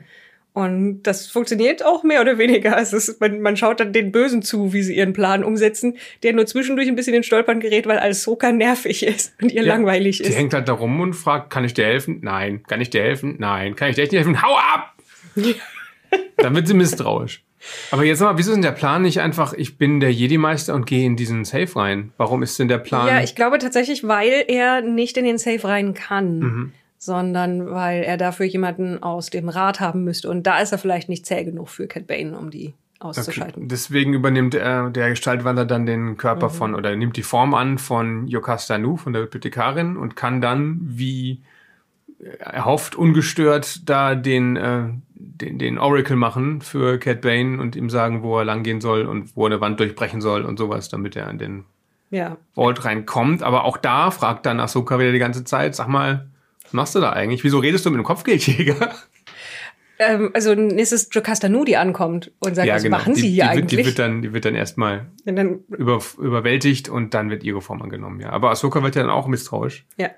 Und 0.53 1.01
das 1.03 1.25
funktioniert 1.27 1.83
auch 1.83 2.03
mehr 2.03 2.21
oder 2.21 2.37
weniger. 2.37 2.77
Es 2.81 2.93
ist, 2.93 3.19
man, 3.19 3.41
man 3.41 3.57
schaut 3.57 3.79
dann 3.79 3.91
den 3.91 4.11
Bösen 4.11 4.41
zu, 4.43 4.71
wie 4.71 4.83
sie 4.83 4.95
ihren 4.95 5.13
Plan 5.13 5.43
umsetzen, 5.43 5.97
der 6.21 6.33
nur 6.33 6.45
zwischendurch 6.45 6.87
ein 6.87 6.95
bisschen 6.95 7.15
in 7.15 7.23
Stolpern 7.23 7.59
gerät, 7.59 7.87
weil 7.87 7.97
Ahsoka 7.99 8.51
nervig 8.51 9.03
ist 9.03 9.33
und 9.41 9.51
ihr 9.51 9.63
Ja, 9.63 9.73
langweilig 9.73 10.17
Die 10.19 10.25
ist. 10.25 10.37
hängt 10.37 10.53
halt 10.53 10.67
da 10.67 10.73
rum 10.73 10.99
und 10.99 11.13
fragt, 11.13 11.49
kann 11.49 11.65
ich 11.65 11.73
dir 11.73 11.85
helfen? 11.85 12.19
Nein. 12.21 12.61
Kann 12.67 12.81
ich 12.81 12.91
dir 12.91 13.01
helfen? 13.01 13.35
Nein. 13.39 13.75
Kann 13.75 13.89
ich 13.89 13.95
dir 13.95 14.03
echt 14.03 14.11
nicht 14.11 14.19
helfen? 14.25 14.41
Hau 14.43 14.55
ab! 14.55 14.93
Dann 16.37 16.55
wird 16.55 16.67
sie 16.67 16.73
misstrauisch. 16.75 17.43
Aber 17.91 18.03
jetzt 18.03 18.19
mal, 18.19 18.37
wieso 18.37 18.51
ist 18.51 18.55
denn 18.57 18.61
der 18.61 18.71
Plan 18.73 19.01
nicht 19.03 19.21
einfach, 19.21 19.53
ich 19.53 19.77
bin 19.77 19.99
der 20.01 20.11
Jedi-Meister 20.11 20.75
und 20.75 20.85
gehe 20.85 21.05
in 21.05 21.15
diesen 21.15 21.45
Safe 21.45 21.75
rein? 21.77 22.11
Warum 22.17 22.43
ist 22.43 22.59
denn 22.59 22.67
der 22.67 22.77
Plan? 22.77 23.07
Ja, 23.07 23.23
ich 23.23 23.35
glaube 23.35 23.57
tatsächlich, 23.57 24.05
weil 24.07 24.43
er 24.47 24.81
nicht 24.81 25.17
in 25.17 25.23
den 25.25 25.37
Safe 25.37 25.63
rein 25.67 25.93
kann, 25.93 26.39
Mhm. 26.39 26.71
Sondern 27.05 27.69
weil 27.71 28.03
er 28.03 28.17
dafür 28.17 28.45
jemanden 28.45 29.01
aus 29.03 29.29
dem 29.29 29.49
Rat 29.49 29.79
haben 29.79 30.03
müsste. 30.03 30.29
Und 30.29 30.43
da 30.47 30.59
ist 30.59 30.71
er 30.71 30.77
vielleicht 30.77 31.09
nicht 31.09 31.25
zäh 31.25 31.43
genug 31.43 31.69
für 31.69 31.87
Cat 31.87 32.07
Bane, 32.07 32.37
um 32.37 32.49
die 32.49 32.73
Okay. 32.99 33.19
auszuschalten. 33.19 33.67
Deswegen 33.67 34.13
übernimmt 34.13 34.55
äh, 34.55 34.89
der 34.89 35.09
Gestaltwandler 35.09 35.65
dann 35.65 35.85
den 35.85 36.15
Körper 36.15 36.47
Mhm. 36.47 36.53
von 36.53 36.75
oder 36.75 36.95
nimmt 36.95 37.17
die 37.17 37.23
Form 37.23 37.53
an 37.53 37.77
von 37.77 38.27
Yocasta 38.27 38.77
Nu, 38.77 38.95
von 38.95 39.11
der 39.11 39.21
Bibliothekarin 39.21 39.97
und 39.97 40.15
kann 40.15 40.39
dann, 40.39 40.79
wie 40.81 41.41
erhofft, 42.39 42.95
ungestört 42.95 43.89
da 43.89 44.15
den, 44.15 44.55
äh, 44.55 44.83
den, 45.15 45.59
den 45.59 45.77
Oracle 45.77 46.15
machen 46.15 46.61
für 46.61 46.97
Cat 46.97 47.19
Bane 47.21 47.59
und 47.59 47.75
ihm 47.75 47.89
sagen, 47.89 48.23
wo 48.23 48.37
er 48.39 48.45
langgehen 48.45 48.79
soll 48.79 49.05
und 49.05 49.35
wo 49.35 49.43
er 49.45 49.51
eine 49.51 49.59
Wand 49.61 49.79
durchbrechen 49.81 50.21
soll 50.21 50.43
und 50.43 50.57
sowas, 50.57 50.87
damit 50.87 51.17
er 51.17 51.29
in 51.29 51.37
den 51.37 51.65
Ja. 52.09 52.37
Vault 52.55 52.85
reinkommt. 52.85 53.43
Aber 53.43 53.65
auch 53.65 53.75
da 53.75 54.11
fragt 54.11 54.45
dann 54.45 54.61
Ahsoka 54.61 54.97
wieder 54.99 55.11
die 55.11 55.19
ganze 55.19 55.43
Zeit, 55.43 55.75
sag 55.75 55.89
mal, 55.89 56.27
machst 56.73 56.95
du 56.95 56.99
da 56.99 57.11
eigentlich? 57.13 57.43
Wieso 57.43 57.59
redest 57.59 57.85
du 57.85 57.89
mit 57.89 57.97
einem 57.97 58.05
Kopfgeldjäger? 58.05 58.93
Ähm, 59.99 60.31
also 60.33 60.53
es 60.53 60.91
ist 60.91 61.13
Jocasta 61.13 61.49
Nu, 61.49 61.65
die 61.65 61.77
ankommt 61.77 62.31
und 62.39 62.55
sagt, 62.55 62.67
was 62.67 62.83
machen 62.89 63.13
Die, 63.13 63.21
Sie 63.21 63.29
hier 63.29 63.43
die, 63.43 63.49
wird, 63.49 63.57
eigentlich? 63.63 63.79
die 63.79 63.85
wird 63.85 63.99
dann, 63.99 64.21
die 64.23 64.33
wird 64.33 64.45
dann 64.45 64.55
erstmal 64.55 65.05
dann, 65.25 65.59
über, 65.69 66.01
überwältigt 66.17 66.89
und 66.89 67.13
dann 67.13 67.29
wird 67.29 67.43
ihre 67.43 67.61
Form 67.61 67.81
angenommen, 67.81 68.19
ja. 68.19 68.31
Aber 68.31 68.49
Ahsoka 68.49 68.81
wird 68.81 68.95
ja 68.95 69.03
dann 69.03 69.11
auch 69.11 69.27
misstrauisch. 69.27 69.85
ja. 69.97 70.09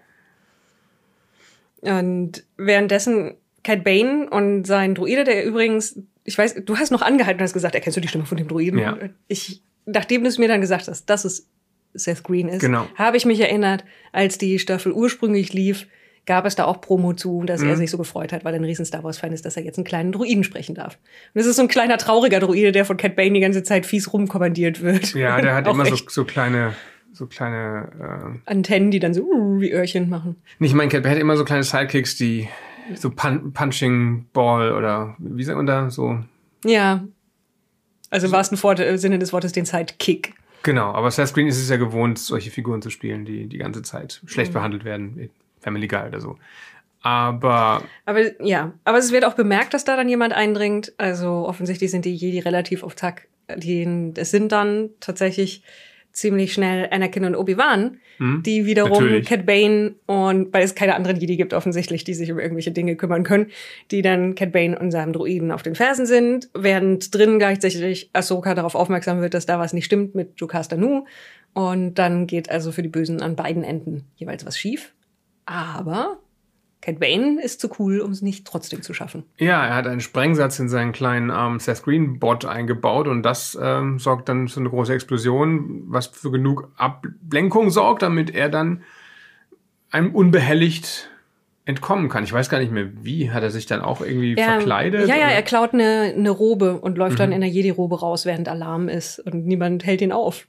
Und 1.82 2.44
währenddessen 2.58 3.36
Cat 3.64 3.84
Bane 3.84 4.28
und 4.30 4.66
sein 4.66 4.96
Druide, 4.96 5.24
der 5.24 5.46
übrigens, 5.46 6.00
ich 6.24 6.38
weiß, 6.38 6.64
du 6.66 6.78
hast 6.78 6.92
noch 6.92 7.02
angehalten 7.02 7.40
und 7.40 7.44
hast 7.44 7.54
gesagt, 7.54 7.76
erkennst 7.76 7.98
du 7.98 8.02
die 8.02 8.08
Stimme 8.08 8.26
von 8.26 8.38
dem 8.38 8.48
Druiden? 8.48 8.80
Ja. 8.80 8.98
Ich, 9.28 9.62
nachdem 9.86 10.24
du 10.24 10.30
es 10.30 10.38
mir 10.40 10.48
dann 10.48 10.62
gesagt 10.62 10.88
hast, 10.88 11.06
das 11.10 11.26
ist 11.26 11.48
Seth 11.94 12.24
Green 12.24 12.48
ist. 12.48 12.60
Genau. 12.62 12.88
Habe 12.96 13.18
ich 13.18 13.26
mich 13.26 13.40
erinnert, 13.40 13.86
als 14.12 14.38
die 14.38 14.58
Staffel 14.60 14.92
ursprünglich 14.92 15.54
lief, 15.54 15.88
gab 16.26 16.46
es 16.46 16.56
da 16.56 16.66
auch 16.66 16.82
Promo 16.82 17.14
zu, 17.14 17.44
dass 17.46 17.62
Mhm. 17.62 17.70
er 17.70 17.78
sich 17.78 17.92
so 17.92 17.98
gefreut 17.98 18.34
hat, 18.34 18.44
weil 18.46 18.54
er 18.54 18.60
ein 18.60 18.64
riesen 18.64 18.86
Star 18.86 19.04
Wars-Fan 19.04 19.32
ist, 19.32 19.46
dass 19.46 19.58
er 19.58 19.64
jetzt 19.64 19.78
einen 19.78 19.86
kleinen 19.86 20.12
Druiden 20.12 20.44
sprechen 20.44 20.74
darf. 20.76 20.96
Und 20.96 21.40
das 21.40 21.46
ist 21.46 21.56
so 21.58 21.62
ein 21.62 21.68
kleiner 21.68 21.98
trauriger 21.98 22.40
Druide, 22.40 22.72
der 22.72 22.86
von 22.86 22.98
Cat 22.98 23.16
Bane 23.16 23.34
die 23.34 23.40
ganze 23.42 23.64
Zeit 23.64 23.86
fies 23.86 24.12
rumkommandiert 24.12 24.82
wird. 24.82 25.14
Ja, 25.14 25.40
der 25.42 25.54
hat 25.56 25.68
immer 25.68 25.86
so, 25.86 25.96
so 26.08 26.26
kleine, 26.26 26.74
so 27.14 27.28
kleine, 27.28 28.40
Antennen, 28.46 28.92
die 28.92 29.00
dann 29.00 29.14
so 29.14 29.22
uh, 29.24 29.60
wie 29.62 29.72
Öhrchen 29.72 30.10
machen. 30.10 30.36
äh, 30.44 30.64
nicht 30.64 30.74
mein 30.74 30.90
Cat, 30.90 31.06
er 31.06 31.12
hat 31.12 31.18
immer 31.20 31.38
so 31.38 31.46
kleine 31.46 31.64
Sidekicks, 31.64 32.16
die 32.16 32.48
so 32.96 33.10
Pun 33.10 33.54
Punching 33.54 34.26
Ball 34.34 34.72
oder 34.74 35.16
wie 35.20 35.44
sagt 35.44 35.58
man 35.58 35.66
da 35.66 35.90
so. 35.90 36.20
Ja. 36.64 37.04
Also 38.10 38.28
im 38.28 38.34
wahrsten 38.34 38.62
Wort- 38.64 38.80
äh, 38.80 38.98
Sinne 38.98 39.20
des 39.20 39.34
Wortes 39.34 39.52
den 39.52 39.66
Sidekick. 39.66 40.34
Genau, 40.64 40.92
aber 40.94 41.12
Seth 41.12 41.34
Green 41.34 41.48
ist 41.48 41.60
es 41.62 41.70
ja 41.70 41.78
gewohnt, 41.78 42.18
solche 42.18 42.50
Figuren 42.50 42.82
zu 42.82 42.90
spielen, 42.90 43.26
die 43.26 43.48
die 43.48 43.58
ganze 43.60 43.82
Zeit 43.84 44.22
schlecht 44.26 44.52
behandelt 44.54 44.84
werden, 44.84 45.30
Family 45.66 45.88
Guy 45.88 46.08
oder 46.08 46.22
so. 46.22 46.38
Aber 47.02 47.84
Aber 48.06 48.42
ja, 48.42 48.74
aber 48.84 48.98
es 48.98 49.12
wird 49.12 49.26
auch 49.26 49.34
bemerkt, 49.34 49.74
dass 49.74 49.84
da 49.84 49.96
dann 49.96 50.10
jemand 50.10 50.34
eindringt. 50.34 50.94
Also 50.98 51.30
offensichtlich 51.48 51.92
sind 51.92 52.06
die 52.06 52.16
Jedi 52.16 52.40
relativ 52.40 52.84
auf 52.84 52.96
Zack. 52.96 53.28
Die, 53.58 54.12
es 54.16 54.32
sind 54.32 54.52
dann 54.52 54.90
tatsächlich 55.02 55.62
ziemlich 56.14 56.54
schnell 56.54 56.88
Anakin 56.92 57.26
und 57.26 57.36
Obi-Wan, 57.36 58.00
die 58.20 58.66
wiederum 58.66 59.04
natürlich. 59.04 59.28
Cat 59.28 59.46
Bane 59.46 59.96
und 60.06 60.54
weil 60.54 60.64
es 60.64 60.74
keine 60.74 60.96
anderen 60.96 61.18
Jedi 61.18 61.36
gibt 61.36 61.54
offensichtlich, 61.54 62.06
die 62.06 62.14
sich 62.14 62.32
um 62.32 62.40
irgendwelche 62.40 62.72
Dinge 62.72 62.96
kümmern 62.96 63.24
können, 63.24 63.52
die 63.92 64.02
dann 64.02 64.34
Cat 64.34 64.54
Bane 64.54 64.80
und 64.80 64.92
seinem 64.92 65.12
Druiden 65.12 65.52
auf 65.52 65.62
den 65.62 65.76
Fersen 65.76 66.06
sind, 66.06 66.50
während 66.54 67.14
drin 67.14 67.38
gleichzeitig 67.38 68.10
Ahsoka 68.14 68.56
darauf 68.56 68.76
aufmerksam 68.76 69.20
wird, 69.20 69.34
dass 69.34 69.46
da 69.46 69.60
was 69.60 69.74
nicht 69.74 69.86
stimmt 69.86 70.16
mit 70.16 70.40
Jocasta 70.40 70.78
Nu. 70.78 71.06
Und 71.54 71.96
dann 71.96 72.28
geht 72.28 72.50
also 72.50 72.72
für 72.72 72.82
die 72.82 72.90
Bösen 72.90 73.22
an 73.22 73.36
beiden 73.36 73.64
Enden 73.64 74.06
jeweils 74.16 74.46
was 74.46 74.58
schief. 74.58 74.94
Aber 75.46 76.18
Cat 76.82 77.00
Bane 77.00 77.42
ist 77.44 77.62
zu 77.62 77.70
cool, 77.80 78.00
um 78.00 78.12
es 78.12 78.22
nicht 78.22 78.46
trotzdem 78.46 78.82
zu 78.82 78.94
schaffen. 78.94 79.24
ja, 79.38 79.66
er 79.66 79.76
hat 79.76 79.88
einen 79.88 80.02
Sprengsatz 80.02 80.60
in 80.60 80.70
seinen 80.70 80.92
kleinen 80.92 81.32
armen 81.32 81.60
Seth 81.60 81.84
Green 81.84 82.20
Bot 82.20 82.46
eingebaut 82.46 83.08
und 83.08 83.24
das 83.24 83.58
ähm, 83.62 83.98
sorgt 84.00 84.30
dann 84.30 84.48
für 84.48 84.60
eine 84.60 84.70
große 84.70 84.94
Explosion, 84.94 85.84
was 85.88 86.08
für 86.08 86.30
genug 86.32 86.72
Ablenkung 86.78 87.70
sorgt, 87.72 88.02
damit 88.04 88.34
er 88.36 88.50
dann 88.50 88.84
einem 89.92 90.14
unbehelligt 90.14 91.10
entkommen 91.66 92.10
kann. 92.10 92.24
Ich 92.24 92.34
weiß 92.34 92.50
gar 92.50 92.60
nicht 92.60 92.72
mehr, 92.72 92.90
wie. 93.04 93.32
Hat 93.32 93.42
er 93.42 93.50
sich 93.50 93.66
dann 93.66 93.82
auch 93.82 94.02
irgendwie 94.02 94.36
verkleidet? 94.36 95.08
Ja, 95.08 95.16
ja, 95.16 95.26
oder? 95.26 95.34
er 95.36 95.42
klaut 95.42 95.74
eine, 95.74 96.14
eine 96.16 96.30
Robe 96.30 96.80
und 96.80 96.98
läuft 96.98 97.14
Mhm. 97.14 97.18
dann 97.20 97.32
in 97.32 97.42
der 97.42 97.50
Jedi-Robe 97.50 98.00
raus, 98.00 98.26
während 98.28 98.48
Alarm 98.48 98.88
ist 98.90 99.18
und 99.20 99.48
niemand 99.48 99.84
hält 99.86 100.02
ihn 100.02 100.12
auf. 100.12 100.46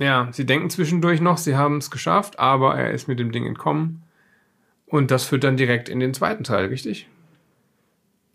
Ja, 0.00 0.28
sie 0.32 0.44
denken 0.44 0.68
zwischendurch 0.68 1.20
noch, 1.20 1.38
sie 1.38 1.54
haben 1.56 1.76
es 1.76 1.92
geschafft, 1.92 2.40
aber 2.40 2.74
er 2.76 2.90
ist 2.90 3.06
mit 3.06 3.20
dem 3.20 3.30
Ding 3.30 3.46
entkommen. 3.46 4.02
Und 4.86 5.10
das 5.10 5.24
führt 5.24 5.44
dann 5.44 5.56
direkt 5.56 5.88
in 5.88 6.00
den 6.00 6.14
zweiten 6.14 6.44
Teil, 6.44 6.66
richtig? 6.66 7.08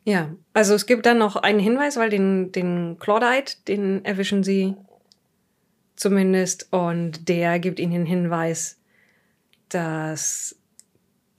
Ja, 0.03 0.35
also 0.53 0.73
es 0.73 0.85
gibt 0.85 1.05
dann 1.05 1.17
noch 1.17 1.35
einen 1.35 1.59
Hinweis, 1.59 1.97
weil 1.97 2.09
den, 2.09 2.51
den 2.51 2.97
Claudite, 2.99 3.55
den 3.67 4.03
erwischen 4.03 4.43
sie 4.43 4.75
zumindest 5.95 6.73
und 6.73 7.29
der 7.29 7.59
gibt 7.59 7.79
ihnen 7.79 7.91
den 7.91 8.05
Hinweis, 8.05 8.79
dass 9.69 10.55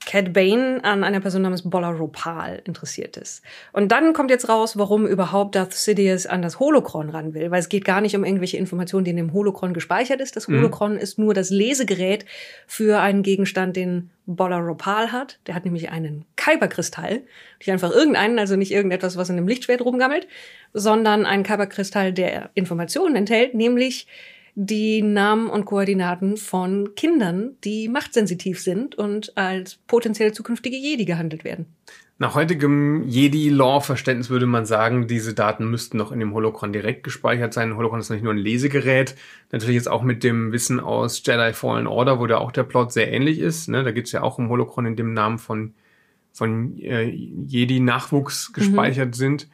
Cat 0.05 0.33
Bane 0.33 0.79
an 0.83 1.03
einer 1.03 1.19
Person 1.19 1.43
namens 1.43 1.69
Bolla 1.69 1.89
Ropal 1.89 2.61
interessiert 2.65 3.17
ist. 3.17 3.41
Und 3.71 3.91
dann 3.91 4.13
kommt 4.13 4.29
jetzt 4.31 4.49
raus, 4.49 4.77
warum 4.77 5.07
überhaupt 5.07 5.55
Darth 5.55 5.73
Sidious 5.73 6.25
an 6.25 6.41
das 6.41 6.59
Holocron 6.59 7.09
ran 7.09 7.33
will, 7.33 7.51
weil 7.51 7.59
es 7.59 7.69
geht 7.69 7.85
gar 7.85 8.01
nicht 8.01 8.15
um 8.15 8.23
irgendwelche 8.23 8.57
Informationen, 8.57 9.05
die 9.05 9.11
in 9.11 9.17
dem 9.17 9.33
Holocron 9.33 9.73
gespeichert 9.73 10.21
ist. 10.21 10.35
Das 10.35 10.47
Holocron 10.47 10.97
ist 10.97 11.17
nur 11.17 11.33
das 11.33 11.49
Lesegerät 11.49 12.25
für 12.67 12.99
einen 12.99 13.23
Gegenstand, 13.23 13.75
den 13.75 14.09
Bolla 14.25 14.57
Ropal 14.57 15.11
hat. 15.11 15.39
Der 15.47 15.55
hat 15.55 15.65
nämlich 15.65 15.89
einen 15.89 16.25
Kyberkristall, 16.35 17.21
nicht 17.59 17.71
einfach 17.71 17.91
irgendeinen, 17.91 18.39
also 18.39 18.55
nicht 18.55 18.71
irgendetwas, 18.71 19.17
was 19.17 19.29
in 19.29 19.37
einem 19.37 19.47
Lichtschwert 19.47 19.81
rumgammelt, 19.81 20.27
sondern 20.73 21.25
einen 21.25 21.43
Kyberkristall, 21.43 22.13
der 22.13 22.49
Informationen 22.53 23.15
enthält, 23.15 23.53
nämlich 23.53 24.07
die 24.55 25.01
Namen 25.01 25.49
und 25.49 25.65
Koordinaten 25.65 26.37
von 26.37 26.95
Kindern, 26.95 27.57
die 27.63 27.87
machtsensitiv 27.89 28.61
sind 28.61 28.95
und 28.95 29.35
als 29.37 29.79
potenziell 29.87 30.31
zukünftige 30.31 30.77
Jedi 30.77 31.05
gehandelt 31.05 31.43
werden. 31.43 31.65
Nach 32.19 32.35
heutigem 32.35 33.07
Jedi-Law-Verständnis 33.07 34.29
würde 34.29 34.45
man 34.45 34.65
sagen, 34.65 35.07
diese 35.07 35.33
Daten 35.33 35.69
müssten 35.69 35.97
noch 35.97 36.11
in 36.11 36.19
dem 36.19 36.33
Holocron 36.33 36.71
direkt 36.71 37.03
gespeichert 37.03 37.53
sein. 37.53 37.75
Holocron 37.75 37.99
ist 37.99 38.11
nicht 38.11 38.23
nur 38.23 38.33
ein 38.33 38.37
Lesegerät, 38.37 39.15
natürlich 39.51 39.75
jetzt 39.75 39.89
auch 39.89 40.03
mit 40.03 40.23
dem 40.23 40.51
Wissen 40.51 40.79
aus 40.79 41.23
Jedi 41.25 41.53
Fallen 41.53 41.87
Order, 41.87 42.19
wo 42.19 42.27
da 42.27 42.37
auch 42.37 42.51
der 42.51 42.63
Plot 42.63 42.93
sehr 42.93 43.11
ähnlich 43.11 43.39
ist. 43.39 43.67
Ne? 43.67 43.83
Da 43.83 43.91
geht 43.91 44.05
es 44.05 44.11
ja 44.11 44.21
auch 44.21 44.37
um 44.37 44.49
Holocron, 44.49 44.85
in 44.85 44.95
dem 44.95 45.13
Namen 45.13 45.39
von, 45.39 45.73
von 46.31 46.77
äh, 46.77 47.09
Jedi-Nachwuchs 47.09 48.53
gespeichert 48.53 49.15
sind. 49.15 49.49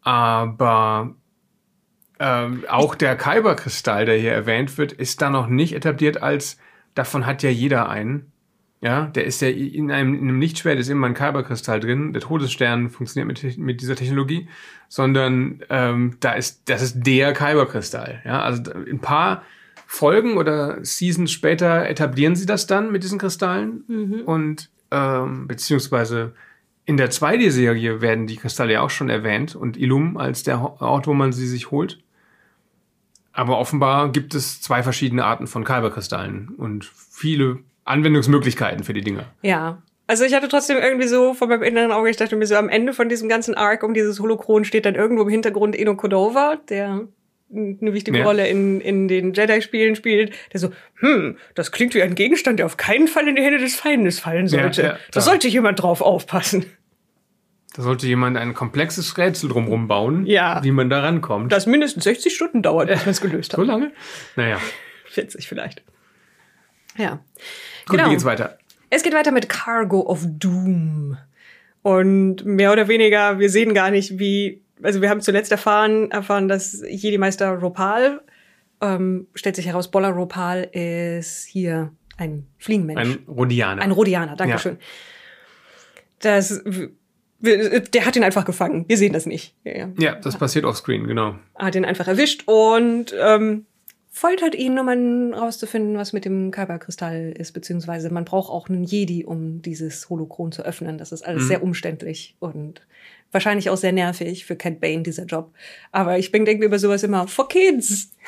Aber 0.00 1.14
ähm, 2.18 2.64
auch 2.68 2.94
der 2.94 3.16
Kyberkristall, 3.16 4.04
der 4.04 4.16
hier 4.16 4.32
erwähnt 4.32 4.76
wird, 4.78 4.92
ist 4.92 5.22
da 5.22 5.30
noch 5.30 5.46
nicht 5.46 5.74
etabliert 5.74 6.22
als, 6.22 6.58
davon 6.94 7.26
hat 7.26 7.42
ja 7.42 7.50
jeder 7.50 7.88
einen. 7.88 8.32
Ja, 8.80 9.06
der 9.06 9.24
ist 9.24 9.42
ja 9.42 9.48
in 9.48 9.90
einem, 9.90 10.14
in 10.14 10.28
einem 10.28 10.40
Lichtschwert 10.40 10.78
ist 10.78 10.88
immer 10.88 11.08
ein 11.08 11.14
Kyberkristall 11.14 11.80
drin. 11.80 12.12
Der 12.12 12.22
Todesstern 12.22 12.90
funktioniert 12.90 13.26
mit, 13.26 13.58
mit 13.58 13.80
dieser 13.80 13.96
Technologie, 13.96 14.48
sondern 14.88 15.62
ähm, 15.68 16.16
da 16.20 16.32
ist, 16.32 16.62
das 16.66 16.82
ist 16.82 17.02
der 17.02 17.32
Kyberkristall. 17.32 18.22
Ja, 18.24 18.40
also 18.40 18.72
ein 18.72 19.00
paar 19.00 19.42
Folgen 19.86 20.36
oder 20.36 20.84
Seasons 20.84 21.32
später 21.32 21.88
etablieren 21.88 22.36
sie 22.36 22.46
das 22.46 22.66
dann 22.68 22.92
mit 22.92 23.02
diesen 23.02 23.18
Kristallen 23.18 23.84
und 24.26 24.70
ähm, 24.90 25.48
beziehungsweise 25.48 26.34
in 26.84 26.96
der 26.96 27.10
2D-Serie 27.10 28.00
werden 28.00 28.26
die 28.26 28.36
Kristalle 28.36 28.74
ja 28.74 28.80
auch 28.82 28.90
schon 28.90 29.10
erwähnt 29.10 29.56
und 29.56 29.76
Illum 29.76 30.16
als 30.16 30.42
der 30.42 30.60
Ort, 30.80 31.06
wo 31.06 31.14
man 31.14 31.32
sie 31.32 31.46
sich 31.46 31.70
holt. 31.70 32.00
Aber 33.32 33.58
offenbar 33.58 34.10
gibt 34.10 34.34
es 34.34 34.60
zwei 34.60 34.82
verschiedene 34.82 35.24
Arten 35.24 35.46
von 35.46 35.64
Kyberkristallen 35.64 36.48
und 36.56 36.90
viele 37.10 37.58
Anwendungsmöglichkeiten 37.84 38.84
für 38.84 38.94
die 38.94 39.02
Dinger. 39.02 39.24
Ja. 39.42 39.82
Also 40.06 40.24
ich 40.24 40.34
hatte 40.34 40.48
trotzdem 40.48 40.78
irgendwie 40.78 41.06
so 41.06 41.34
vor 41.34 41.48
meinem 41.48 41.62
inneren 41.62 41.92
Auge, 41.92 42.08
ich 42.08 42.16
dachte 42.16 42.34
mir 42.34 42.46
so, 42.46 42.56
am 42.56 42.70
Ende 42.70 42.94
von 42.94 43.08
diesem 43.10 43.28
ganzen 43.28 43.54
Arc 43.54 43.82
um 43.82 43.92
dieses 43.92 44.20
Holokron 44.20 44.64
steht 44.64 44.86
dann 44.86 44.94
irgendwo 44.94 45.22
im 45.24 45.28
Hintergrund 45.28 45.76
Eno 45.78 45.96
Kodova, 45.96 46.56
der 46.68 47.02
eine 47.50 47.92
wichtige 47.94 48.18
Ja. 48.18 48.24
Rolle 48.24 48.46
in, 48.48 48.80
in 48.80 49.08
den 49.08 49.32
Jedi-Spielen 49.32 49.96
spielt, 49.96 50.34
der 50.52 50.60
so, 50.60 50.70
hm, 50.96 51.36
das 51.54 51.72
klingt 51.72 51.94
wie 51.94 52.02
ein 52.02 52.14
Gegenstand, 52.14 52.58
der 52.58 52.66
auf 52.66 52.76
keinen 52.76 53.08
Fall 53.08 53.28
in 53.28 53.36
die 53.36 53.42
Hände 53.42 53.58
des 53.58 53.74
Feindes 53.74 54.20
fallen 54.20 54.48
sollte. 54.48 54.82
Ja, 54.82 54.88
ja, 54.88 54.98
da 55.12 55.20
sollte 55.20 55.48
jemand 55.48 55.80
drauf 55.82 56.00
aufpassen. 56.00 56.66
Da 57.78 57.84
sollte 57.84 58.08
jemand 58.08 58.36
ein 58.36 58.54
komplexes 58.54 59.16
Rätsel 59.18 59.48
drumherum 59.50 59.86
bauen, 59.86 60.26
Ja. 60.26 60.60
wie 60.64 60.72
man 60.72 60.90
da 60.90 60.98
rankommt. 61.00 61.52
Das 61.52 61.66
mindestens 61.66 62.02
60 62.02 62.34
Stunden 62.34 62.60
dauert, 62.60 62.88
bis 62.88 63.02
man 63.02 63.10
es 63.10 63.20
gelöst 63.20 63.52
so 63.52 63.58
hat. 63.58 63.66
lange? 63.68 63.92
Naja, 64.34 64.58
40 65.06 65.46
vielleicht. 65.46 65.84
Ja. 66.96 67.20
gut, 67.86 67.96
Genau. 67.98 68.06
wie 68.06 68.10
geht's 68.10 68.24
weiter? 68.24 68.58
Es 68.90 69.04
geht 69.04 69.14
weiter 69.14 69.30
mit 69.30 69.48
Cargo 69.48 70.00
of 70.00 70.24
Doom. 70.26 71.18
Und 71.82 72.44
mehr 72.44 72.72
oder 72.72 72.88
weniger, 72.88 73.38
wir 73.38 73.48
sehen 73.48 73.74
gar 73.74 73.92
nicht, 73.92 74.18
wie, 74.18 74.60
also 74.82 75.00
wir 75.00 75.08
haben 75.08 75.20
zuletzt 75.20 75.52
erfahren, 75.52 76.10
erfahren, 76.10 76.48
dass 76.48 76.82
Jedi-Meister 76.84 77.50
Ropal, 77.60 78.22
ähm, 78.80 79.28
stellt 79.36 79.54
sich 79.54 79.66
heraus, 79.66 79.88
Bolla 79.88 80.08
Ropal 80.08 80.64
ist 80.72 81.44
hier 81.44 81.92
ein 82.16 82.48
Fliegenmensch. 82.58 83.00
Ein 83.00 83.18
Rhodianer. 83.28 83.82
Ein 83.82 83.92
Rhodianer, 83.92 84.34
Dankeschön. 84.34 84.78
Das, 86.18 86.60
der 87.40 88.04
hat 88.04 88.16
ihn 88.16 88.24
einfach 88.24 88.44
gefangen. 88.44 88.84
Wir 88.88 88.96
sehen 88.96 89.12
das 89.12 89.26
nicht. 89.26 89.54
Ja, 89.64 89.76
ja. 89.76 89.88
ja, 89.98 90.14
das 90.16 90.36
passiert 90.36 90.64
offscreen, 90.64 91.06
genau. 91.06 91.36
Hat 91.56 91.74
ihn 91.74 91.84
einfach 91.84 92.08
erwischt 92.08 92.42
und 92.46 93.14
ähm, 93.20 93.66
foltert 94.10 94.56
ihn, 94.56 94.78
um 94.78 94.86
dann 94.86 95.34
rauszufinden, 95.34 95.96
was 95.96 96.12
mit 96.12 96.24
dem 96.24 96.50
Kyberkristall 96.50 97.32
ist, 97.38 97.52
beziehungsweise 97.52 98.12
man 98.12 98.24
braucht 98.24 98.50
auch 98.50 98.68
einen 98.68 98.82
Jedi, 98.82 99.24
um 99.24 99.62
dieses 99.62 100.10
Holokron 100.10 100.50
zu 100.50 100.62
öffnen. 100.64 100.98
Das 100.98 101.12
ist 101.12 101.22
alles 101.24 101.46
sehr 101.46 101.62
umständlich 101.62 102.36
und 102.40 102.86
wahrscheinlich 103.30 103.70
auch 103.70 103.76
sehr 103.76 103.92
nervig 103.92 104.44
für 104.44 104.56
Cat 104.56 104.80
Bane, 104.80 105.02
dieser 105.02 105.24
Job. 105.24 105.52
Aber 105.92 106.18
ich 106.18 106.32
bin 106.32 106.44
denke 106.44 106.64
über 106.64 106.78
sowas 106.78 107.02
immer, 107.02 107.28
for 107.28 107.48
kids. 107.48 108.12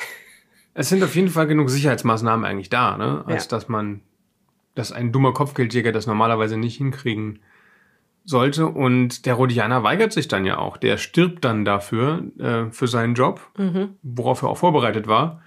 Es 0.73 0.87
sind 0.87 1.03
auf 1.03 1.17
jeden 1.17 1.27
Fall 1.27 1.47
genug 1.47 1.69
Sicherheitsmaßnahmen 1.69 2.45
eigentlich 2.45 2.69
da, 2.69 2.95
ne? 2.97 3.25
als 3.27 3.43
Ja. 3.43 3.49
dass 3.49 3.67
man, 3.67 3.99
dass 4.73 4.93
ein 4.93 5.11
dummer 5.11 5.33
Kopfgeldjäger 5.33 5.91
das 5.91 6.07
normalerweise 6.07 6.55
nicht 6.55 6.77
hinkriegen 6.77 7.39
sollte. 8.31 8.65
Und 8.65 9.27
der 9.27 9.35
Rhodianer 9.35 9.83
weigert 9.83 10.11
sich 10.11 10.27
dann 10.27 10.45
ja 10.45 10.57
auch. 10.57 10.77
Der 10.77 10.97
stirbt 10.97 11.45
dann 11.45 11.63
dafür, 11.63 12.23
äh, 12.39 12.71
für 12.71 12.87
seinen 12.87 13.13
Job, 13.13 13.41
worauf 14.01 14.41
er 14.41 14.49
auch 14.49 14.57
vorbereitet 14.57 15.05
war, 15.07 15.43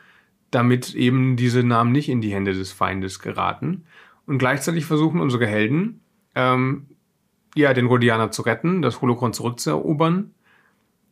damit 0.52 0.94
eben 0.94 1.34
diese 1.36 1.64
Namen 1.64 1.90
nicht 1.90 2.08
in 2.08 2.20
die 2.20 2.32
Hände 2.32 2.54
des 2.54 2.72
Feindes 2.72 3.18
geraten. 3.18 3.86
Und 4.26 4.38
gleichzeitig 4.38 4.86
versuchen 4.86 5.20
unsere 5.20 5.48
Helden, 5.48 6.00
ähm, 6.36 6.86
ja, 7.56 7.74
den 7.74 7.86
Rhodianer 7.86 8.30
zu 8.30 8.42
retten, 8.42 8.80
das 8.82 9.00
Holocron 9.00 9.32
zurückzuerobern. 9.32 10.30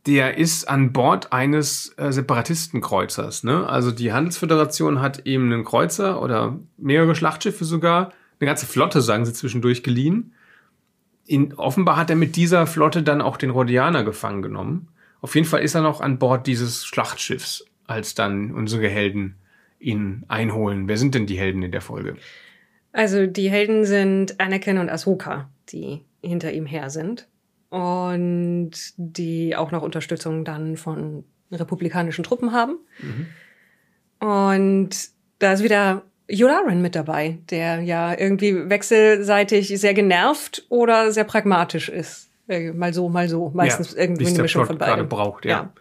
der 0.06 0.36
ist 0.36 0.68
an 0.68 0.92
Bord 0.92 1.32
eines 1.32 1.94
äh, 1.96 2.10
Separatistenkreuzers. 2.10 3.44
Ne? 3.44 3.68
Also 3.68 3.92
die 3.92 4.12
Handelsföderation 4.12 5.00
hat 5.00 5.26
ihm 5.26 5.44
einen 5.44 5.64
Kreuzer 5.64 6.20
oder 6.20 6.58
mehrere 6.76 7.14
Schlachtschiffe 7.14 7.64
sogar, 7.64 8.12
eine 8.40 8.46
ganze 8.46 8.66
Flotte, 8.66 9.00
sagen 9.00 9.24
sie 9.24 9.32
zwischendurch, 9.32 9.84
geliehen. 9.84 10.34
In, 11.32 11.54
offenbar 11.54 11.96
hat 11.96 12.10
er 12.10 12.16
mit 12.16 12.36
dieser 12.36 12.66
Flotte 12.66 13.02
dann 13.02 13.22
auch 13.22 13.38
den 13.38 13.48
Rhodianer 13.48 14.04
gefangen 14.04 14.42
genommen. 14.42 14.88
Auf 15.22 15.34
jeden 15.34 15.46
Fall 15.46 15.62
ist 15.62 15.74
er 15.74 15.80
noch 15.80 16.02
an 16.02 16.18
Bord 16.18 16.46
dieses 16.46 16.84
Schlachtschiffs, 16.84 17.64
als 17.86 18.14
dann 18.14 18.52
unsere 18.52 18.86
Helden 18.86 19.36
ihn 19.78 20.24
einholen. 20.28 20.88
Wer 20.88 20.98
sind 20.98 21.14
denn 21.14 21.24
die 21.24 21.38
Helden 21.38 21.62
in 21.62 21.72
der 21.72 21.80
Folge? 21.80 22.16
Also 22.92 23.26
die 23.26 23.50
Helden 23.50 23.86
sind 23.86 24.38
Anakin 24.40 24.76
und 24.76 24.90
Ahsoka, 24.90 25.48
die 25.70 26.02
hinter 26.20 26.52
ihm 26.52 26.66
her 26.66 26.90
sind 26.90 27.26
und 27.70 28.72
die 28.98 29.56
auch 29.56 29.70
noch 29.70 29.80
Unterstützung 29.80 30.44
dann 30.44 30.76
von 30.76 31.24
republikanischen 31.50 32.24
Truppen 32.24 32.52
haben. 32.52 32.76
Mhm. 33.00 33.26
Und 34.28 34.90
da 35.38 35.54
ist 35.54 35.62
wieder 35.62 36.02
Yularen 36.28 36.80
mit 36.82 36.94
dabei, 36.94 37.38
der 37.50 37.80
ja 37.80 38.18
irgendwie 38.18 38.68
wechselseitig 38.70 39.68
sehr 39.68 39.94
genervt 39.94 40.64
oder 40.68 41.12
sehr 41.12 41.24
pragmatisch 41.24 41.88
ist. 41.88 42.30
Äh, 42.48 42.72
mal 42.72 42.94
so, 42.94 43.08
mal 43.08 43.28
so. 43.28 43.50
Meistens 43.54 43.92
ja, 43.94 44.02
irgendwie 44.02 44.26
eine 44.26 44.42
Mischung 44.42 44.66
von 44.66 44.78
beiden. 44.78 44.94
gerade 44.94 45.08
braucht, 45.08 45.44
ja. 45.44 45.50
ja. 45.50 45.72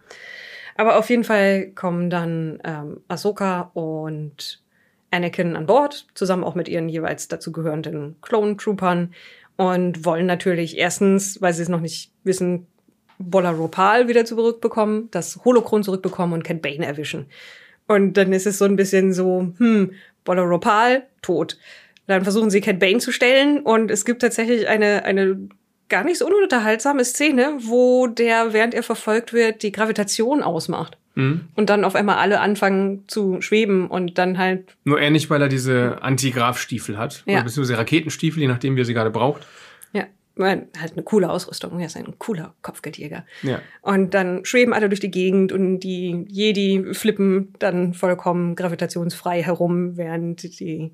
Aber 0.75 0.97
auf 0.97 1.09
jeden 1.09 1.23
Fall 1.23 1.67
kommen 1.71 2.09
dann 2.09 2.59
ähm, 2.63 3.01
Ahsoka 3.07 3.71
und 3.73 4.61
Anakin 5.11 5.55
an 5.55 5.65
Bord, 5.65 6.07
zusammen 6.15 6.43
auch 6.43 6.55
mit 6.55 6.69
ihren 6.69 6.89
jeweils 6.89 7.27
dazugehörenden 7.27 8.15
Clone 8.21 8.57
Troopern 8.57 9.13
und 9.57 10.05
wollen 10.05 10.25
natürlich 10.25 10.77
erstens, 10.77 11.41
weil 11.41 11.53
sie 11.53 11.63
es 11.63 11.69
noch 11.69 11.81
nicht 11.81 12.11
wissen, 12.23 12.67
Bolaropal 13.19 14.07
wieder 14.07 14.25
zurückbekommen, 14.25 15.09
das 15.11 15.41
Holokron 15.45 15.83
zurückbekommen 15.83 16.33
und 16.33 16.43
Cat 16.43 16.61
Bane 16.61 16.85
erwischen. 16.85 17.27
Und 17.87 18.15
dann 18.15 18.31
ist 18.33 18.47
es 18.47 18.57
so 18.57 18.65
ein 18.65 18.75
bisschen 18.75 19.13
so, 19.13 19.53
hm, 19.57 19.91
Bolaropal, 20.23 21.03
tot. 21.21 21.57
Dann 22.07 22.23
versuchen 22.23 22.49
sie 22.49 22.61
Cat 22.61 22.79
Bane 22.79 22.99
zu 22.99 23.11
stellen 23.11 23.59
und 23.61 23.89
es 23.89 24.05
gibt 24.05 24.21
tatsächlich 24.21 24.67
eine, 24.67 25.05
eine 25.05 25.49
gar 25.89 26.03
nicht 26.03 26.17
so 26.17 26.25
ununterhaltsame 26.25 27.05
Szene, 27.05 27.53
wo 27.59 28.07
der, 28.07 28.53
während 28.53 28.73
er 28.73 28.83
verfolgt 28.83 29.33
wird, 29.33 29.61
die 29.61 29.71
Gravitation 29.71 30.41
ausmacht. 30.41 30.97
Mhm. 31.15 31.41
Und 31.55 31.69
dann 31.69 31.83
auf 31.83 31.95
einmal 31.95 32.17
alle 32.17 32.39
anfangen 32.39 33.03
zu 33.07 33.41
schweben 33.41 33.87
und 33.87 34.17
dann 34.17 34.37
halt. 34.37 34.75
Nur 34.85 34.99
er 34.99 35.11
nicht, 35.11 35.29
weil 35.29 35.41
er 35.41 35.49
diese 35.49 36.01
Antigraf-Stiefel 36.01 36.97
hat. 36.97 37.23
Ja. 37.25 37.35
Oder 37.35 37.43
beziehungsweise 37.43 37.77
Raketenstiefel, 37.77 38.41
je 38.41 38.47
nachdem, 38.47 38.75
wie 38.75 38.81
er 38.81 38.85
sie 38.85 38.93
gerade 38.93 39.11
braucht. 39.11 39.45
Halt 40.37 40.93
eine 40.93 41.03
coole 41.03 41.29
Ausrüstung. 41.29 41.79
Er 41.79 41.87
ist 41.87 41.97
ein 41.97 42.17
cooler 42.17 42.55
Kopfgeldjäger. 42.61 43.25
Ja. 43.43 43.61
Und 43.81 44.13
dann 44.13 44.45
schweben 44.45 44.73
alle 44.73 44.89
durch 44.89 44.99
die 44.99 45.11
Gegend 45.11 45.51
und 45.51 45.79
die 45.79 46.25
Jedi 46.27 46.93
flippen 46.93 47.53
dann 47.59 47.93
vollkommen 47.93 48.55
gravitationsfrei 48.55 49.43
herum, 49.43 49.97
während 49.97 50.59
die 50.59 50.91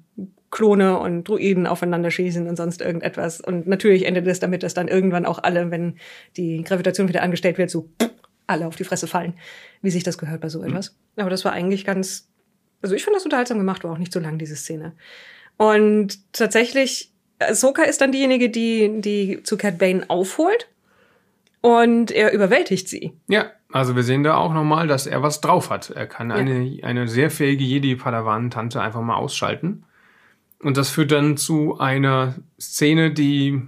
Klone 0.49 0.97
und 0.99 1.25
Druiden 1.25 1.67
aufeinander 1.67 2.09
schießen 2.09 2.47
und 2.47 2.55
sonst 2.55 2.81
irgendetwas. 2.81 3.41
Und 3.41 3.67
natürlich 3.67 4.05
endet 4.05 4.25
es 4.27 4.39
damit, 4.39 4.63
dass 4.63 4.73
dann 4.73 4.87
irgendwann 4.87 5.25
auch 5.25 5.43
alle, 5.43 5.71
wenn 5.71 5.97
die 6.35 6.63
Gravitation 6.63 7.07
wieder 7.07 7.21
angestellt 7.21 7.57
wird, 7.57 7.69
so 7.69 7.89
alle 8.47 8.65
auf 8.65 8.75
die 8.75 8.85
Fresse 8.85 9.07
fallen, 9.07 9.33
wie 9.81 9.91
sich 9.91 10.03
das 10.03 10.17
gehört 10.17 10.41
bei 10.41 10.49
so 10.49 10.63
etwas. 10.63 10.97
Mhm. 11.15 11.21
Aber 11.21 11.29
das 11.29 11.43
war 11.45 11.51
eigentlich 11.51 11.85
ganz, 11.85 12.29
also 12.81 12.95
ich 12.95 13.03
finde 13.03 13.17
das 13.17 13.25
unterhaltsam 13.25 13.57
gemacht, 13.57 13.83
war 13.83 13.91
auch 13.91 13.97
nicht 13.97 14.13
so 14.13 14.19
lang, 14.19 14.39
diese 14.39 14.55
Szene. 14.55 14.93
Und 15.57 16.33
tatsächlich, 16.33 17.11
Soka 17.51 17.83
ist 17.83 18.01
dann 18.01 18.11
diejenige, 18.11 18.49
die, 18.49 19.01
die 19.01 19.43
zu 19.43 19.57
Cat 19.57 19.77
Bane 19.77 20.05
aufholt 20.07 20.67
und 21.61 22.11
er 22.11 22.33
überwältigt 22.33 22.89
sie. 22.89 23.13
Ja, 23.27 23.51
also 23.71 23.95
wir 23.95 24.03
sehen 24.03 24.23
da 24.23 24.35
auch 24.35 24.53
nochmal, 24.53 24.87
dass 24.87 25.07
er 25.07 25.21
was 25.21 25.41
drauf 25.41 25.69
hat. 25.69 25.89
Er 25.89 26.07
kann 26.07 26.31
eine, 26.31 26.63
ja. 26.63 26.85
eine 26.85 27.07
sehr 27.07 27.29
fähige 27.29 27.63
Jedi-Padawan-Tante 27.63 28.81
einfach 28.81 29.01
mal 29.01 29.15
ausschalten. 29.15 29.83
Und 30.59 30.77
das 30.77 30.89
führt 30.89 31.11
dann 31.11 31.37
zu 31.37 31.77
einer 31.79 32.35
Szene, 32.59 33.11
die 33.11 33.61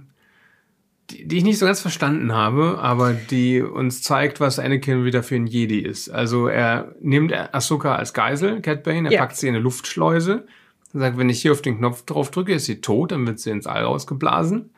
die, 1.10 1.26
die 1.26 1.38
ich 1.38 1.44
nicht 1.44 1.58
so 1.58 1.66
ganz 1.66 1.80
verstanden 1.80 2.32
habe, 2.32 2.78
aber 2.80 3.12
die 3.12 3.60
uns 3.62 4.02
zeigt, 4.02 4.40
was 4.40 4.58
Anakin 4.58 5.04
wieder 5.04 5.22
für 5.22 5.36
ein 5.36 5.46
Jedi 5.46 5.80
ist. 5.80 6.08
Also 6.08 6.46
er 6.46 6.94
nimmt 7.00 7.32
Ahsoka 7.32 7.96
als 7.96 8.14
Geisel, 8.14 8.60
Cat 8.60 8.82
Bane, 8.82 9.08
er 9.08 9.12
ja. 9.12 9.20
packt 9.20 9.36
sie 9.36 9.48
in 9.48 9.54
eine 9.54 9.62
Luftschleuse 9.62 10.46
und 10.92 11.00
sagt, 11.00 11.18
wenn 11.18 11.28
ich 11.28 11.42
hier 11.42 11.52
auf 11.52 11.62
den 11.62 11.78
Knopf 11.78 12.04
drauf 12.04 12.30
drücke, 12.30 12.54
ist 12.54 12.66
sie 12.66 12.80
tot, 12.80 13.12
dann 13.12 13.26
wird 13.26 13.38
sie 13.38 13.50
ins 13.50 13.66
All 13.66 13.84
rausgeblasen. 13.84 14.70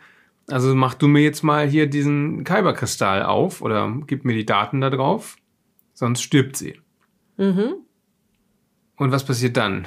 Also 0.50 0.74
mach 0.74 0.94
du 0.94 1.08
mir 1.08 1.22
jetzt 1.22 1.42
mal 1.42 1.66
hier 1.66 1.86
diesen 1.86 2.44
Kyberkristall 2.44 3.22
auf 3.22 3.62
oder 3.62 3.92
gib 4.06 4.24
mir 4.24 4.34
die 4.34 4.44
Daten 4.44 4.80
da 4.80 4.90
drauf, 4.90 5.36
sonst 5.94 6.22
stirbt 6.22 6.56
sie. 6.56 6.80
Mhm. 7.36 7.74
Und 8.96 9.12
was 9.12 9.24
passiert 9.24 9.56
dann? 9.56 9.86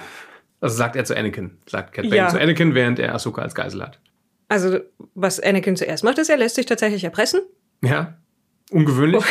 Also 0.62 0.78
sagt 0.78 0.96
er 0.96 1.06
zu 1.06 1.16
Anakin, 1.16 1.58
sagt 1.68 1.94
Cat 1.94 2.06
Bane 2.06 2.16
ja. 2.16 2.30
zu 2.30 2.40
Anakin, 2.40 2.74
während 2.74 3.00
er 3.00 3.14
Ahsoka 3.14 3.42
als 3.42 3.54
Geisel 3.54 3.84
hat. 3.84 4.00
Also, 4.48 4.80
was 5.16 5.40
Anakin 5.40 5.76
zuerst 5.76 6.04
macht, 6.04 6.18
ist, 6.20 6.30
er 6.30 6.38
lässt 6.38 6.56
sich 6.56 6.66
tatsächlich 6.66 7.04
erpressen. 7.04 7.42
Ja. 7.84 8.18
Ungewöhnlich. 8.72 9.24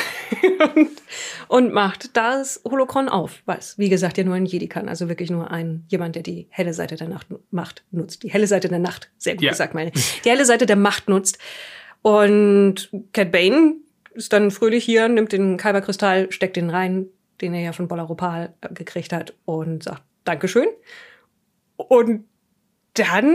und, 0.77 0.91
und, 1.49 1.73
macht 1.73 2.17
das 2.17 2.61
Holokron 2.65 3.09
auf, 3.09 3.43
was, 3.47 3.79
wie 3.79 3.89
gesagt, 3.89 4.17
ja 4.17 4.25
nur 4.25 4.35
ein 4.35 4.47
Jedi 4.47 4.69
kann. 4.69 4.89
Also 4.89 5.09
wirklich 5.09 5.31
nur 5.31 5.51
ein, 5.51 5.85
jemand, 5.89 6.15
der 6.15 6.23
die 6.23 6.47
helle 6.51 6.73
Seite 6.73 6.97
der 6.97 7.09
Nacht 7.09 7.27
Macht 7.51 7.85
nutzt. 7.91 8.23
Die 8.23 8.31
helle 8.31 8.47
Seite 8.47 8.69
der 8.69 8.79
Nacht, 8.79 9.11
sehr 9.19 9.35
gut 9.35 9.43
ja. 9.43 9.51
gesagt, 9.51 9.75
meine. 9.75 9.91
Die 9.91 10.31
helle 10.31 10.45
Seite 10.45 10.67
der 10.67 10.77
Macht 10.77 11.09
nutzt. 11.09 11.39
Und 12.03 12.91
Cat 13.13 13.33
Bane 13.33 13.77
ist 14.15 14.33
dann 14.33 14.51
fröhlich 14.51 14.85
hier, 14.85 15.09
nimmt 15.09 15.33
den 15.33 15.57
Kyberkristall, 15.57 16.31
steckt 16.31 16.57
den 16.57 16.71
rein, 16.71 17.07
den 17.41 17.55
er 17.55 17.63
ja 17.63 17.73
von 17.73 17.89
Bolaropal 17.89 18.55
gekriegt 18.71 19.13
hat 19.13 19.35
und 19.45 19.83
sagt 19.83 20.03
Dankeschön. 20.25 20.69
Und 21.77 22.25
dann 22.95 23.35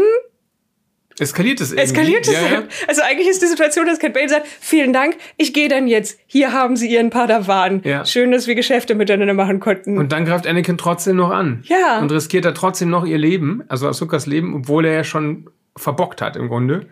Eskaliert 1.19 1.61
es 1.61 1.71
irgendwie. 1.71 1.83
Eskaliert 1.83 2.27
es. 2.27 2.33
Ja, 2.33 2.41
ja. 2.41 2.63
Also 2.87 3.01
eigentlich 3.01 3.27
ist 3.27 3.41
die 3.41 3.47
Situation, 3.47 3.85
dass 3.85 3.99
Cat 3.99 4.13
Bane 4.13 4.29
sagt, 4.29 4.47
vielen 4.47 4.93
Dank, 4.93 5.17
ich 5.37 5.53
gehe 5.53 5.67
dann 5.67 5.87
jetzt. 5.87 6.19
Hier 6.27 6.53
haben 6.53 6.75
Sie 6.75 6.89
Ihren 6.89 7.09
Padawan. 7.09 7.81
Ja. 7.83 8.05
Schön, 8.05 8.31
dass 8.31 8.47
wir 8.47 8.55
Geschäfte 8.55 8.95
miteinander 8.95 9.33
machen 9.33 9.59
konnten. 9.59 9.97
Und 9.97 10.11
dann 10.11 10.25
greift 10.25 10.47
Anakin 10.47 10.77
trotzdem 10.77 11.17
noch 11.17 11.31
an. 11.31 11.63
Ja. 11.63 11.99
Und 11.99 12.11
riskiert 12.11 12.45
er 12.45 12.53
trotzdem 12.53 12.89
noch 12.89 13.05
ihr 13.05 13.17
Leben, 13.17 13.63
also 13.67 13.87
Asukas 13.87 14.25
Leben, 14.25 14.55
obwohl 14.55 14.85
er 14.85 14.93
ja 14.93 15.03
schon 15.03 15.49
verbockt 15.75 16.21
hat 16.21 16.35
im 16.35 16.47
Grunde. 16.47 16.87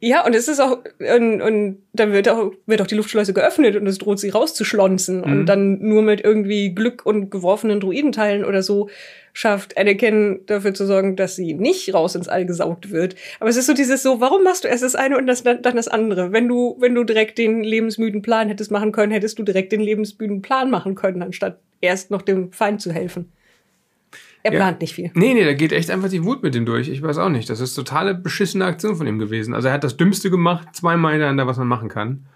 Ja, 0.00 0.24
und 0.24 0.32
es 0.32 0.46
ist 0.46 0.60
auch, 0.60 0.78
und, 1.00 1.42
und 1.42 1.78
dann 1.92 2.12
wird 2.12 2.28
auch, 2.28 2.52
wird 2.66 2.80
auch 2.80 2.86
die 2.86 2.94
Luftschleuse 2.94 3.34
geöffnet 3.34 3.74
und 3.74 3.86
es 3.88 3.98
droht 3.98 4.20
sie 4.20 4.28
rauszuschlonzen. 4.28 5.18
Mhm. 5.18 5.22
Und 5.24 5.46
dann 5.46 5.80
nur 5.80 6.02
mit 6.02 6.20
irgendwie 6.20 6.72
Glück 6.72 7.04
und 7.04 7.30
geworfenen 7.30 7.80
Druidenteilen 7.80 8.44
oder 8.44 8.62
so 8.62 8.88
schafft 9.32 9.76
Anakin 9.76 10.40
dafür 10.46 10.72
zu 10.72 10.86
sorgen, 10.86 11.16
dass 11.16 11.34
sie 11.34 11.54
nicht 11.54 11.94
raus 11.94 12.14
ins 12.14 12.28
All 12.28 12.46
gesaugt 12.46 12.92
wird. 12.92 13.16
Aber 13.40 13.50
es 13.50 13.56
ist 13.56 13.66
so 13.66 13.74
dieses 13.74 14.02
so, 14.02 14.20
warum 14.20 14.44
machst 14.44 14.64
du 14.64 14.68
erst 14.68 14.84
das 14.84 14.94
eine 14.94 15.18
und 15.18 15.26
das, 15.26 15.42
dann 15.42 15.62
das 15.62 15.88
andere? 15.88 16.32
Wenn 16.32 16.46
du, 16.46 16.76
wenn 16.78 16.94
du 16.94 17.02
direkt 17.02 17.38
den 17.38 17.64
lebensmüden 17.64 18.22
Plan 18.22 18.48
hättest 18.48 18.70
machen 18.70 18.92
können, 18.92 19.12
hättest 19.12 19.38
du 19.38 19.42
direkt 19.42 19.72
den 19.72 19.80
lebensmüden 19.80 20.42
Plan 20.42 20.70
machen 20.70 20.94
können, 20.94 21.22
anstatt 21.22 21.58
erst 21.80 22.10
noch 22.10 22.22
dem 22.22 22.52
Feind 22.52 22.80
zu 22.80 22.92
helfen. 22.92 23.32
Er 24.48 24.54
ja. 24.54 24.60
plant 24.60 24.80
nicht 24.80 24.94
viel. 24.94 25.10
Nee, 25.14 25.34
nee, 25.34 25.44
da 25.44 25.52
geht 25.52 25.72
echt 25.72 25.90
einfach 25.90 26.08
die 26.08 26.24
Wut 26.24 26.42
mit 26.42 26.54
ihm 26.54 26.64
durch. 26.64 26.88
Ich 26.88 27.02
weiß 27.02 27.18
auch 27.18 27.28
nicht. 27.28 27.50
Das 27.50 27.60
ist 27.60 27.74
totale 27.74 28.14
beschissene 28.14 28.64
Aktion 28.64 28.96
von 28.96 29.06
ihm 29.06 29.18
gewesen. 29.18 29.54
Also 29.54 29.68
er 29.68 29.74
hat 29.74 29.84
das 29.84 29.96
Dümmste 29.96 30.30
gemacht, 30.30 30.68
zweimal 30.74 31.12
hintereinander, 31.12 31.46
was 31.46 31.58
man 31.58 31.68
machen 31.68 31.88
kann. 31.88 32.26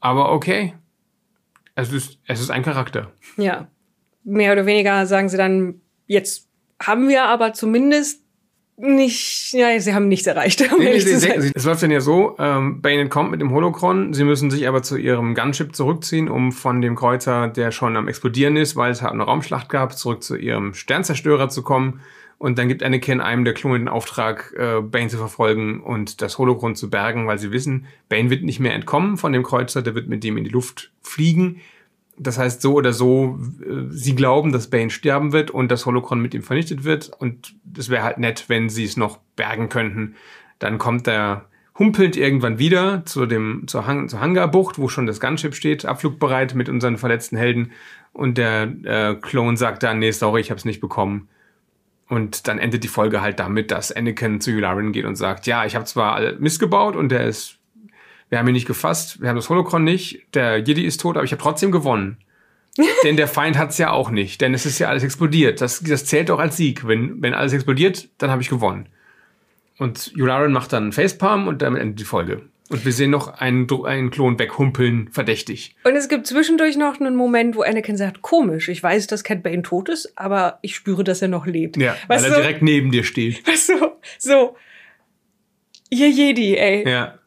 Aber 0.00 0.32
okay. 0.32 0.74
Es 1.74 1.92
ist, 1.92 2.18
es 2.26 2.40
ist 2.40 2.50
ein 2.50 2.62
Charakter. 2.62 3.12
Ja. 3.36 3.68
Mehr 4.22 4.52
oder 4.52 4.66
weniger 4.66 5.06
sagen 5.06 5.28
sie 5.28 5.36
dann, 5.36 5.80
jetzt 6.06 6.48
haben 6.80 7.08
wir 7.08 7.24
aber 7.24 7.52
zumindest 7.52 8.23
nicht, 8.76 9.52
ja, 9.52 9.78
sie 9.78 9.94
haben 9.94 10.08
nichts 10.08 10.26
erreicht. 10.26 10.60
Um 10.72 10.80
nee, 10.80 10.98
sie, 10.98 11.16
sie, 11.16 11.52
es 11.54 11.64
läuft 11.64 11.82
dann 11.82 11.90
ja 11.90 12.00
so, 12.00 12.36
ähm, 12.38 12.80
Bane 12.80 13.08
kommt 13.08 13.30
mit 13.30 13.40
dem 13.40 13.52
Holocron, 13.52 14.12
sie 14.14 14.24
müssen 14.24 14.50
sich 14.50 14.66
aber 14.66 14.82
zu 14.82 14.96
ihrem 14.96 15.34
Gunship 15.34 15.76
zurückziehen, 15.76 16.28
um 16.28 16.50
von 16.50 16.80
dem 16.80 16.96
Kreuzer, 16.96 17.48
der 17.48 17.70
schon 17.70 17.96
am 17.96 18.08
explodieren 18.08 18.56
ist, 18.56 18.74
weil 18.74 18.90
es 18.90 19.02
halt 19.02 19.12
eine 19.12 19.22
Raumschlacht 19.22 19.68
gab, 19.68 19.96
zurück 19.96 20.22
zu 20.22 20.36
ihrem 20.36 20.74
Sternzerstörer 20.74 21.48
zu 21.48 21.62
kommen. 21.62 22.00
Und 22.38 22.58
dann 22.58 22.68
gibt 22.68 22.82
Anakin 22.82 23.20
einem 23.20 23.44
der 23.44 23.54
Klone 23.54 23.78
den 23.78 23.88
Auftrag, 23.88 24.52
äh, 24.58 24.80
Bane 24.80 25.08
zu 25.08 25.18
verfolgen 25.18 25.80
und 25.80 26.20
das 26.20 26.36
Holocron 26.36 26.74
zu 26.74 26.90
bergen, 26.90 27.28
weil 27.28 27.38
sie 27.38 27.52
wissen, 27.52 27.86
Bane 28.08 28.28
wird 28.28 28.42
nicht 28.42 28.58
mehr 28.58 28.74
entkommen 28.74 29.16
von 29.16 29.32
dem 29.32 29.44
Kreuzer, 29.44 29.82
der 29.82 29.94
wird 29.94 30.08
mit 30.08 30.24
dem 30.24 30.36
in 30.36 30.44
die 30.44 30.50
Luft 30.50 30.90
fliegen. 31.00 31.60
Das 32.16 32.38
heißt, 32.38 32.62
so 32.62 32.74
oder 32.74 32.92
so, 32.92 33.38
äh, 33.60 33.90
sie 33.90 34.14
glauben, 34.14 34.52
dass 34.52 34.70
Bane 34.70 34.90
sterben 34.90 35.32
wird 35.32 35.50
und 35.50 35.70
das 35.70 35.86
Holocron 35.86 36.20
mit 36.20 36.34
ihm 36.34 36.42
vernichtet 36.42 36.84
wird. 36.84 37.10
Und 37.18 37.54
es 37.76 37.88
wäre 37.88 38.04
halt 38.04 38.18
nett, 38.18 38.44
wenn 38.48 38.68
sie 38.68 38.84
es 38.84 38.96
noch 38.96 39.18
bergen 39.36 39.68
könnten. 39.68 40.14
Dann 40.58 40.78
kommt 40.78 41.08
er 41.08 41.46
humpelnd 41.78 42.16
irgendwann 42.16 42.58
wieder 42.58 43.04
zu 43.04 43.26
dem, 43.26 43.64
zur, 43.66 43.86
Hang, 43.86 44.08
zur 44.08 44.20
Hangarbucht, 44.20 44.78
wo 44.78 44.88
schon 44.88 45.06
das 45.06 45.20
Gunship 45.20 45.54
steht, 45.54 45.84
abflugbereit 45.84 46.54
mit 46.54 46.68
unseren 46.68 46.98
verletzten 46.98 47.36
Helden. 47.36 47.72
Und 48.12 48.38
der 48.38 48.72
äh, 48.84 49.14
Clone 49.16 49.56
sagt 49.56 49.82
dann, 49.82 49.98
nee, 49.98 50.12
sorry, 50.12 50.40
ich 50.40 50.50
hab's 50.52 50.64
nicht 50.64 50.80
bekommen. 50.80 51.28
Und 52.08 52.46
dann 52.46 52.58
endet 52.58 52.84
die 52.84 52.88
Folge 52.88 53.22
halt 53.22 53.40
damit, 53.40 53.70
dass 53.70 53.90
Anakin 53.90 54.40
zu 54.40 54.52
Yularen 54.52 54.92
geht 54.92 55.04
und 55.04 55.16
sagt, 55.16 55.46
ja, 55.46 55.64
ich 55.64 55.74
habe 55.74 55.84
zwar 55.86 56.34
Mist 56.38 56.60
gebaut 56.60 56.94
und 56.96 57.08
der 57.08 57.24
ist 57.24 57.58
wir 58.30 58.38
haben 58.38 58.48
ihn 58.48 58.54
nicht 58.54 58.66
gefasst, 58.66 59.20
wir 59.20 59.28
haben 59.28 59.36
das 59.36 59.48
Holocron 59.48 59.84
nicht, 59.84 60.26
der 60.34 60.58
Jedi 60.58 60.84
ist 60.84 61.00
tot, 61.00 61.16
aber 61.16 61.24
ich 61.24 61.32
habe 61.32 61.42
trotzdem 61.42 61.70
gewonnen. 61.70 62.18
denn 63.04 63.16
der 63.16 63.28
Feind 63.28 63.56
hat's 63.56 63.78
ja 63.78 63.90
auch 63.90 64.10
nicht, 64.10 64.40
denn 64.40 64.52
es 64.52 64.66
ist 64.66 64.80
ja 64.80 64.88
alles 64.88 65.04
explodiert. 65.04 65.60
Das, 65.60 65.80
das 65.80 66.06
zählt 66.06 66.28
doch 66.28 66.40
als 66.40 66.56
Sieg. 66.56 66.86
Wenn, 66.86 67.22
wenn 67.22 67.32
alles 67.32 67.52
explodiert, 67.52 68.08
dann 68.18 68.30
habe 68.30 68.42
ich 68.42 68.48
gewonnen. 68.48 68.88
Und 69.78 70.12
Yularen 70.16 70.52
macht 70.52 70.72
dann 70.72 70.84
einen 70.84 70.92
Facepalm 70.92 71.46
und 71.46 71.62
damit 71.62 71.80
endet 71.80 72.00
die 72.00 72.04
Folge. 72.04 72.42
Und 72.70 72.84
wir 72.84 72.92
sehen 72.92 73.10
noch 73.10 73.28
einen, 73.28 73.68
einen 73.84 74.10
Klon 74.10 74.38
weghumpeln, 74.38 75.08
verdächtig. 75.12 75.76
Und 75.84 75.94
es 75.96 76.08
gibt 76.08 76.26
zwischendurch 76.26 76.76
noch 76.76 76.98
einen 76.98 77.14
Moment, 77.14 77.56
wo 77.56 77.62
Anakin 77.62 77.96
sagt, 77.96 78.22
komisch, 78.22 78.68
ich 78.68 78.82
weiß, 78.82 79.06
dass 79.06 79.22
Cat 79.22 79.42
Bane 79.42 79.62
tot 79.62 79.90
ist, 79.90 80.16
aber 80.16 80.58
ich 80.62 80.74
spüre, 80.74 81.04
dass 81.04 81.20
er 81.20 81.28
noch 81.28 81.46
lebt. 81.46 81.76
Ja, 81.76 81.94
weißt 82.08 82.24
weil 82.24 82.32
er 82.32 82.40
direkt 82.40 82.62
neben 82.62 82.90
dir 82.90 83.04
steht. 83.04 83.46
Weißt 83.46 83.68
du, 83.68 83.92
so, 84.18 84.56
ihr 85.90 86.08
Jedi, 86.08 86.56
ey. 86.56 86.88
Ja. 86.88 87.18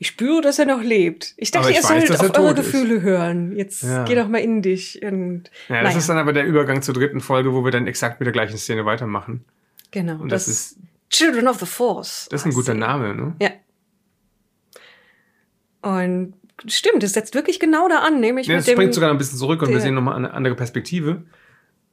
Ich 0.00 0.08
spüre, 0.08 0.40
dass 0.40 0.58
er 0.60 0.66
noch 0.66 0.82
lebt. 0.82 1.34
Ich 1.36 1.50
dachte, 1.50 1.70
ich 1.70 1.76
ihr 1.76 1.82
weiß, 1.82 2.06
sollt 2.06 2.20
auf 2.20 2.38
eure 2.38 2.54
Gefühle 2.54 2.96
ist. 2.96 3.02
hören. 3.02 3.56
Jetzt 3.56 3.82
ja. 3.82 4.04
geh 4.04 4.14
doch 4.14 4.28
mal 4.28 4.38
in 4.38 4.62
dich. 4.62 5.02
Und, 5.02 5.50
ja, 5.68 5.82
das 5.82 5.84
naja. 5.84 5.98
ist 5.98 6.08
dann 6.08 6.18
aber 6.18 6.32
der 6.32 6.44
Übergang 6.44 6.82
zur 6.82 6.94
dritten 6.94 7.20
Folge, 7.20 7.52
wo 7.52 7.64
wir 7.64 7.72
dann 7.72 7.88
exakt 7.88 8.20
mit 8.20 8.26
der 8.26 8.32
gleichen 8.32 8.56
Szene 8.58 8.84
weitermachen. 8.84 9.44
Genau. 9.90 10.20
Und 10.20 10.30
das, 10.30 10.46
das 10.46 10.54
ist 10.54 10.78
Children 11.10 11.48
of 11.48 11.58
the 11.58 11.66
Force. 11.66 12.28
Das 12.30 12.42
ist 12.42 12.46
ein 12.46 12.52
guter 12.52 12.74
Name, 12.74 13.14
ne? 13.14 13.34
Ja. 13.40 13.50
Und 15.82 16.34
stimmt, 16.66 17.02
es 17.02 17.12
setzt 17.12 17.34
wirklich 17.34 17.58
genau 17.58 17.88
da 17.88 18.00
an, 18.00 18.20
nämlich 18.20 18.46
ja, 18.46 18.56
mit 18.56 18.66
es 18.66 18.70
springt 18.70 18.94
sogar 18.94 19.10
ein 19.10 19.18
bisschen 19.18 19.38
zurück 19.38 19.62
und 19.62 19.70
wir 19.70 19.80
sehen 19.80 19.94
nochmal 19.94 20.16
eine 20.16 20.32
andere 20.32 20.54
Perspektive. 20.54 21.22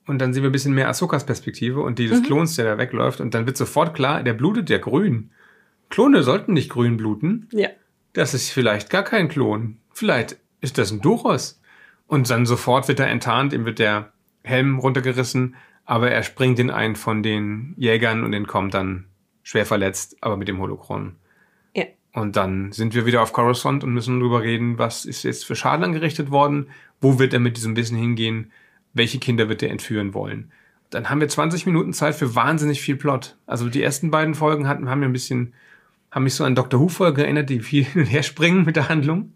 Und 0.08 0.20
dann 0.20 0.34
sehen 0.34 0.44
wir 0.44 0.50
ein 0.50 0.54
bisschen 0.54 0.76
mehr 0.76 0.90
Ahsokas 0.90 1.26
Perspektive 1.26 1.82
und 1.82 1.98
die 1.98 2.08
des 2.08 2.20
mhm. 2.20 2.26
Klons, 2.26 2.56
der 2.56 2.66
da 2.66 2.78
wegläuft. 2.78 3.20
Und 3.22 3.34
dann 3.34 3.48
wird 3.48 3.58
sofort 3.58 3.96
klar, 3.96 4.22
der 4.22 4.34
blutet 4.34 4.70
ja 4.70 4.78
grün. 4.78 5.32
Klone 5.90 6.22
sollten 6.22 6.54
nicht 6.54 6.70
grün 6.70 6.98
bluten. 6.98 7.48
Ja. 7.52 7.70
Das 8.16 8.34
ist 8.34 8.50
vielleicht 8.50 8.90
gar 8.90 9.04
kein 9.04 9.28
Klon. 9.28 9.78
Vielleicht 9.92 10.38
ist 10.62 10.78
das 10.78 10.90
ein 10.92 11.02
Duros. 11.02 11.62
Und 12.08 12.30
dann 12.30 12.46
sofort 12.46 12.88
wird 12.88 13.02
er 13.02 13.10
enttarnt, 13.10 13.52
ihm 13.52 13.66
wird 13.66 13.78
der 13.78 14.14
Helm 14.42 14.80
runtergerissen, 14.80 15.56
aber 15.84 16.12
er 16.12 16.24
springt 16.24 16.58
in 16.60 16.72
einen 16.72 16.96
von 16.96 17.24
den 17.24 17.74
Jägern 17.78 18.24
und 18.24 18.32
entkommt 18.32 18.74
dann 18.74 19.08
schwer 19.44 19.66
verletzt, 19.66 20.16
aber 20.22 20.38
mit 20.38 20.48
dem 20.48 20.60
Holocron. 20.60 21.18
Ja. 21.76 21.84
Und 22.14 22.38
dann 22.38 22.72
sind 22.72 22.96
wir 22.96 23.06
wieder 23.06 23.22
auf 23.22 23.34
Coruscant 23.34 23.84
und 23.84 23.94
müssen 23.94 24.20
darüber 24.20 24.44
reden, 24.44 24.78
was 24.78 25.04
ist 25.04 25.24
jetzt 25.24 25.44
für 25.44 25.58
Schaden 25.58 25.84
angerichtet 25.84 26.32
worden, 26.32 26.70
wo 27.02 27.20
wird 27.20 27.34
er 27.34 27.42
mit 27.42 27.58
diesem 27.58 27.76
Wissen 27.76 27.98
hingehen, 27.98 28.50
welche 28.94 29.20
Kinder 29.20 29.50
wird 29.50 29.62
er 29.62 29.72
entführen 29.72 30.14
wollen. 30.14 30.54
Dann 30.90 31.10
haben 31.10 31.20
wir 31.20 31.28
20 31.28 31.66
Minuten 31.66 31.92
Zeit 31.92 32.16
für 32.16 32.34
wahnsinnig 32.34 32.80
viel 32.82 32.96
Plot. 32.96 33.36
Also 33.46 33.68
die 33.68 33.84
ersten 33.84 34.10
beiden 34.10 34.36
Folgen 34.36 34.70
hatten, 34.70 34.90
haben 34.90 35.02
mir 35.02 35.08
ein 35.08 35.14
bisschen, 35.14 35.54
haben 36.16 36.24
mich 36.24 36.34
so 36.34 36.46
an 36.46 36.56
Dr. 36.56 36.80
Who-Folge 36.80 37.24
erinnert, 37.24 37.50
die 37.50 37.60
viel 37.60 37.84
hin 37.86 38.04
und 38.04 38.08
her 38.08 38.24
springen 38.24 38.64
mit 38.64 38.78
der 38.78 38.90
Handlung. 38.90 39.34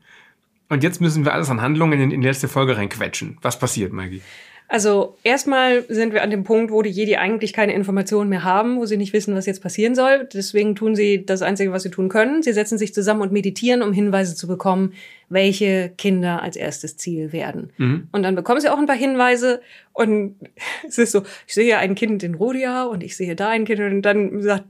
Und 0.69 0.83
jetzt 0.83 1.01
müssen 1.01 1.25
wir 1.25 1.33
alles 1.33 1.49
an 1.49 1.61
Handlungen 1.61 1.99
in, 1.99 2.11
in 2.11 2.21
die 2.21 2.27
letzte 2.27 2.47
Folge 2.47 2.77
reinquetschen. 2.77 3.37
Was 3.41 3.59
passiert, 3.59 3.91
Maggie? 3.91 4.21
Also 4.71 5.17
erstmal 5.23 5.83
sind 5.89 6.13
wir 6.13 6.21
an 6.21 6.29
dem 6.29 6.43
Punkt, 6.43 6.71
wo 6.71 6.83
die 6.83 6.91
Jedi 6.91 7.15
eigentlich 7.15 7.53
keine 7.53 7.73
Informationen 7.73 8.29
mehr 8.29 8.43
haben, 8.43 8.77
wo 8.77 8.85
sie 8.85 8.97
nicht 8.97 9.13
wissen, 9.13 9.33
was 9.33 9.47
jetzt 9.47 9.63
passieren 9.63 9.95
soll. 9.95 10.29
Deswegen 10.31 10.75
tun 10.75 10.95
sie 10.95 11.25
das 11.25 11.41
Einzige, 11.41 11.71
was 11.71 11.81
sie 11.81 11.89
tun 11.89 12.07
können. 12.07 12.43
Sie 12.43 12.53
setzen 12.53 12.77
sich 12.77 12.93
zusammen 12.93 13.21
und 13.23 13.31
meditieren, 13.31 13.81
um 13.81 13.93
Hinweise 13.93 14.35
zu 14.35 14.47
bekommen, 14.47 14.93
welche 15.27 15.91
Kinder 15.97 16.43
als 16.43 16.55
erstes 16.55 16.97
Ziel 16.97 17.33
werden. 17.33 17.71
Mhm. 17.77 18.09
Und 18.11 18.21
dann 18.21 18.35
bekommen 18.35 18.61
sie 18.61 18.69
auch 18.69 18.77
ein 18.77 18.85
paar 18.85 18.95
Hinweise 18.95 19.59
und 19.93 20.35
es 20.87 20.99
ist 20.99 21.13
so, 21.13 21.23
ich 21.47 21.55
sehe 21.55 21.75
ein 21.79 21.95
Kind 21.95 22.21
in 22.21 22.35
Rodia 22.35 22.83
und 22.83 23.03
ich 23.03 23.17
sehe 23.17 23.35
da 23.35 23.49
ein 23.49 23.65
Kind 23.65 23.79
und 23.79 24.03
dann 24.03 24.39
sagt, 24.43 24.65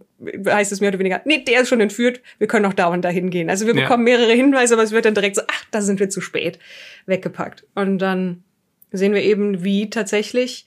heißt 0.47 0.71
es 0.71 0.79
mehr 0.79 0.89
oder 0.89 0.99
weniger, 0.99 1.21
nee, 1.25 1.43
der 1.43 1.61
ist 1.61 1.67
schon 1.69 1.81
entführt, 1.81 2.21
wir 2.37 2.47
können 2.47 2.65
auch 2.65 2.73
da 2.73 2.87
und 2.87 3.03
da 3.03 3.09
hingehen. 3.09 3.49
Also 3.49 3.67
wir 3.67 3.73
bekommen 3.73 4.07
ja. 4.07 4.17
mehrere 4.17 4.33
Hinweise, 4.33 4.75
aber 4.75 4.83
es 4.83 4.91
wird 4.91 5.03
dann 5.03 5.13
direkt 5.13 5.35
so, 5.35 5.41
ach, 5.45 5.65
da 5.71 5.81
sind 5.81 5.99
wir 5.99 6.09
zu 6.09 6.21
spät 6.21 6.57
weggepackt. 7.05 7.65
Und 7.75 7.99
dann 7.99 8.43
sehen 8.91 9.13
wir 9.13 9.21
eben, 9.21 9.63
wie 9.63 9.89
tatsächlich 9.89 10.65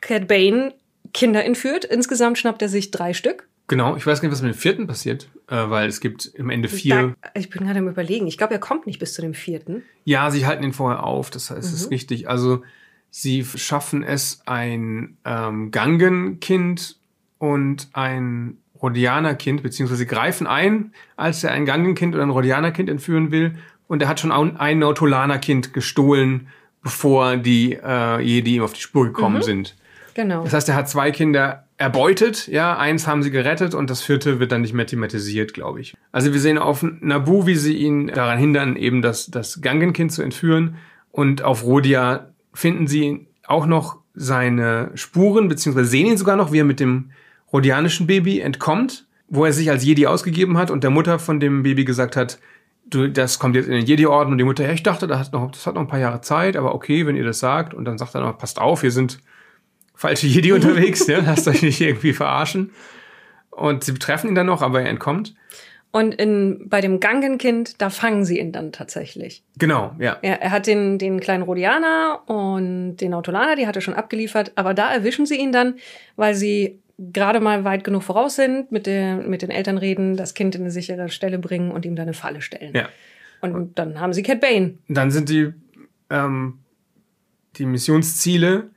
Cat 0.00 0.28
Bane 0.28 0.74
Kinder 1.12 1.44
entführt. 1.44 1.84
Insgesamt 1.84 2.38
schnappt 2.38 2.62
er 2.62 2.68
sich 2.68 2.90
drei 2.90 3.14
Stück. 3.14 3.48
Genau, 3.68 3.96
ich 3.96 4.06
weiß 4.06 4.20
gar 4.20 4.28
nicht, 4.28 4.34
was 4.34 4.42
mit 4.42 4.54
dem 4.54 4.58
vierten 4.58 4.86
passiert, 4.86 5.28
äh, 5.48 5.56
weil 5.56 5.88
es 5.88 6.00
gibt 6.00 6.26
im 6.26 6.50
Ende 6.50 6.68
vier. 6.68 7.16
Da, 7.20 7.30
ich 7.34 7.50
bin 7.50 7.64
gerade 7.64 7.80
im 7.80 7.88
Überlegen. 7.88 8.26
Ich 8.28 8.38
glaube, 8.38 8.54
er 8.54 8.60
kommt 8.60 8.86
nicht 8.86 9.00
bis 9.00 9.14
zu 9.14 9.22
dem 9.22 9.34
vierten. 9.34 9.82
Ja, 10.04 10.30
sie 10.30 10.46
halten 10.46 10.62
ihn 10.62 10.72
vorher 10.72 11.02
auf, 11.02 11.30
das 11.30 11.50
heißt, 11.50 11.64
es 11.64 11.70
mhm. 11.70 11.76
ist 11.76 11.90
richtig. 11.90 12.28
Also, 12.28 12.62
sie 13.10 13.44
schaffen 13.44 14.04
es, 14.04 14.40
ein 14.46 15.16
ähm, 15.24 15.72
Gangen-Kind 15.72 16.96
und 17.38 17.88
ein 17.92 18.58
Rhodianer-Kind, 18.80 19.62
beziehungsweise 19.62 19.98
sie 19.98 20.06
greifen 20.06 20.46
ein, 20.46 20.92
als 21.16 21.42
er 21.42 21.50
ein 21.50 21.64
Gangen-Kind 21.64 22.14
oder 22.14 22.24
ein 22.24 22.30
Rhodianer-Kind 22.30 22.88
entführen 22.88 23.32
will. 23.32 23.56
Und 23.88 24.02
er 24.02 24.08
hat 24.08 24.20
schon 24.20 24.32
ein 24.32 24.78
Nautolaner-Kind 24.78 25.72
gestohlen 25.72 26.48
bevor 26.86 27.36
die 27.36 27.72
äh, 27.72 28.20
Jedi 28.20 28.54
ihm 28.54 28.62
auf 28.62 28.72
die 28.72 28.80
Spur 28.80 29.06
gekommen 29.06 29.38
mhm. 29.38 29.42
sind. 29.42 29.74
Genau. 30.14 30.44
Das 30.44 30.52
heißt, 30.52 30.68
er 30.68 30.76
hat 30.76 30.88
zwei 30.88 31.10
Kinder 31.10 31.64
erbeutet, 31.78 32.46
ja, 32.46 32.78
eins 32.78 33.08
haben 33.08 33.24
sie 33.24 33.32
gerettet 33.32 33.74
und 33.74 33.90
das 33.90 34.02
vierte 34.02 34.38
wird 34.38 34.52
dann 34.52 34.60
nicht 34.60 34.72
mehr 34.72 34.86
thematisiert, 34.86 35.52
glaube 35.52 35.80
ich. 35.80 35.94
Also 36.12 36.32
wir 36.32 36.38
sehen 36.38 36.58
auf 36.58 36.86
Nabu, 37.00 37.44
wie 37.44 37.56
sie 37.56 37.76
ihn 37.76 38.06
daran 38.06 38.38
hindern, 38.38 38.76
eben 38.76 39.02
das, 39.02 39.26
das 39.26 39.60
Gangenkind 39.60 40.12
zu 40.12 40.22
entführen 40.22 40.76
und 41.10 41.42
auf 41.42 41.64
Rodia 41.64 42.28
finden 42.54 42.86
sie 42.86 43.26
auch 43.48 43.66
noch 43.66 43.98
seine 44.14 44.92
Spuren, 44.94 45.48
beziehungsweise 45.48 45.88
sehen 45.88 46.06
ihn 46.06 46.16
sogar 46.16 46.36
noch, 46.36 46.52
wie 46.52 46.60
er 46.60 46.64
mit 46.64 46.78
dem 46.78 47.10
rodianischen 47.52 48.06
Baby 48.06 48.38
entkommt, 48.38 49.08
wo 49.28 49.44
er 49.44 49.52
sich 49.52 49.70
als 49.70 49.84
Jedi 49.84 50.06
ausgegeben 50.06 50.56
hat 50.56 50.70
und 50.70 50.84
der 50.84 50.90
Mutter 50.90 51.18
von 51.18 51.40
dem 51.40 51.64
Baby 51.64 51.84
gesagt 51.84 52.14
hat, 52.14 52.38
du, 52.86 53.08
das 53.08 53.38
kommt 53.38 53.56
jetzt 53.56 53.66
in 53.66 53.72
den 53.72 53.84
Jedi-Orden 53.84 54.32
und 54.32 54.38
die 54.38 54.44
Mutter, 54.44 54.64
ja, 54.64 54.72
ich 54.72 54.82
dachte, 54.82 55.06
das 55.06 55.18
hat, 55.18 55.32
noch, 55.32 55.50
das 55.50 55.66
hat 55.66 55.74
noch 55.74 55.82
ein 55.82 55.88
paar 55.88 55.98
Jahre 55.98 56.20
Zeit, 56.20 56.56
aber 56.56 56.74
okay, 56.74 57.06
wenn 57.06 57.16
ihr 57.16 57.24
das 57.24 57.38
sagt. 57.38 57.74
Und 57.74 57.84
dann 57.84 57.98
sagt 57.98 58.14
er 58.14 58.20
noch, 58.20 58.38
passt 58.38 58.60
auf, 58.60 58.80
hier 58.80 58.92
sind 58.92 59.18
falsche 59.94 60.26
Jedi 60.26 60.52
unterwegs, 60.54 61.06
ja, 61.06 61.20
lasst 61.24 61.48
euch 61.48 61.62
nicht 61.62 61.80
irgendwie 61.80 62.12
verarschen. 62.12 62.70
Und 63.50 63.84
sie 63.84 63.92
betreffen 63.92 64.28
ihn 64.28 64.34
dann 64.34 64.46
noch, 64.46 64.62
aber 64.62 64.82
er 64.82 64.88
entkommt. 64.88 65.34
Und 65.92 66.14
in, 66.14 66.68
bei 66.68 66.82
dem 66.82 67.00
Gangenkind, 67.00 67.80
da 67.80 67.88
fangen 67.88 68.26
sie 68.26 68.38
ihn 68.38 68.52
dann 68.52 68.70
tatsächlich. 68.70 69.42
Genau, 69.56 69.94
ja. 69.98 70.18
Er, 70.20 70.42
er 70.42 70.50
hat 70.50 70.66
den, 70.66 70.98
den 70.98 71.20
kleinen 71.20 71.42
Rhodianer 71.42 72.20
und 72.26 72.96
den 72.96 73.14
Autolaner, 73.14 73.56
die 73.56 73.66
hat 73.66 73.76
er 73.76 73.80
schon 73.80 73.94
abgeliefert, 73.94 74.52
aber 74.56 74.74
da 74.74 74.92
erwischen 74.92 75.24
sie 75.24 75.36
ihn 75.36 75.52
dann, 75.52 75.76
weil 76.16 76.34
sie 76.34 76.80
gerade 76.98 77.40
mal 77.40 77.64
weit 77.64 77.84
genug 77.84 78.02
voraus 78.02 78.36
sind, 78.36 78.72
mit, 78.72 78.86
der, 78.86 79.16
mit 79.16 79.42
den 79.42 79.50
Eltern 79.50 79.78
reden, 79.78 80.16
das 80.16 80.34
Kind 80.34 80.54
in 80.54 80.62
eine 80.62 80.70
sichere 80.70 81.08
Stelle 81.08 81.38
bringen 81.38 81.70
und 81.70 81.84
ihm 81.84 81.96
dann 81.96 82.04
eine 82.04 82.14
Falle 82.14 82.40
stellen. 82.40 82.74
Ja. 82.74 82.88
Und 83.40 83.78
dann 83.78 84.00
haben 84.00 84.12
sie 84.12 84.22
Cat 84.22 84.40
Bane. 84.40 84.78
Dann 84.88 85.10
sind 85.10 85.28
die, 85.28 85.52
ähm, 86.10 86.58
die 87.56 87.66
Missionsziele, 87.66 88.70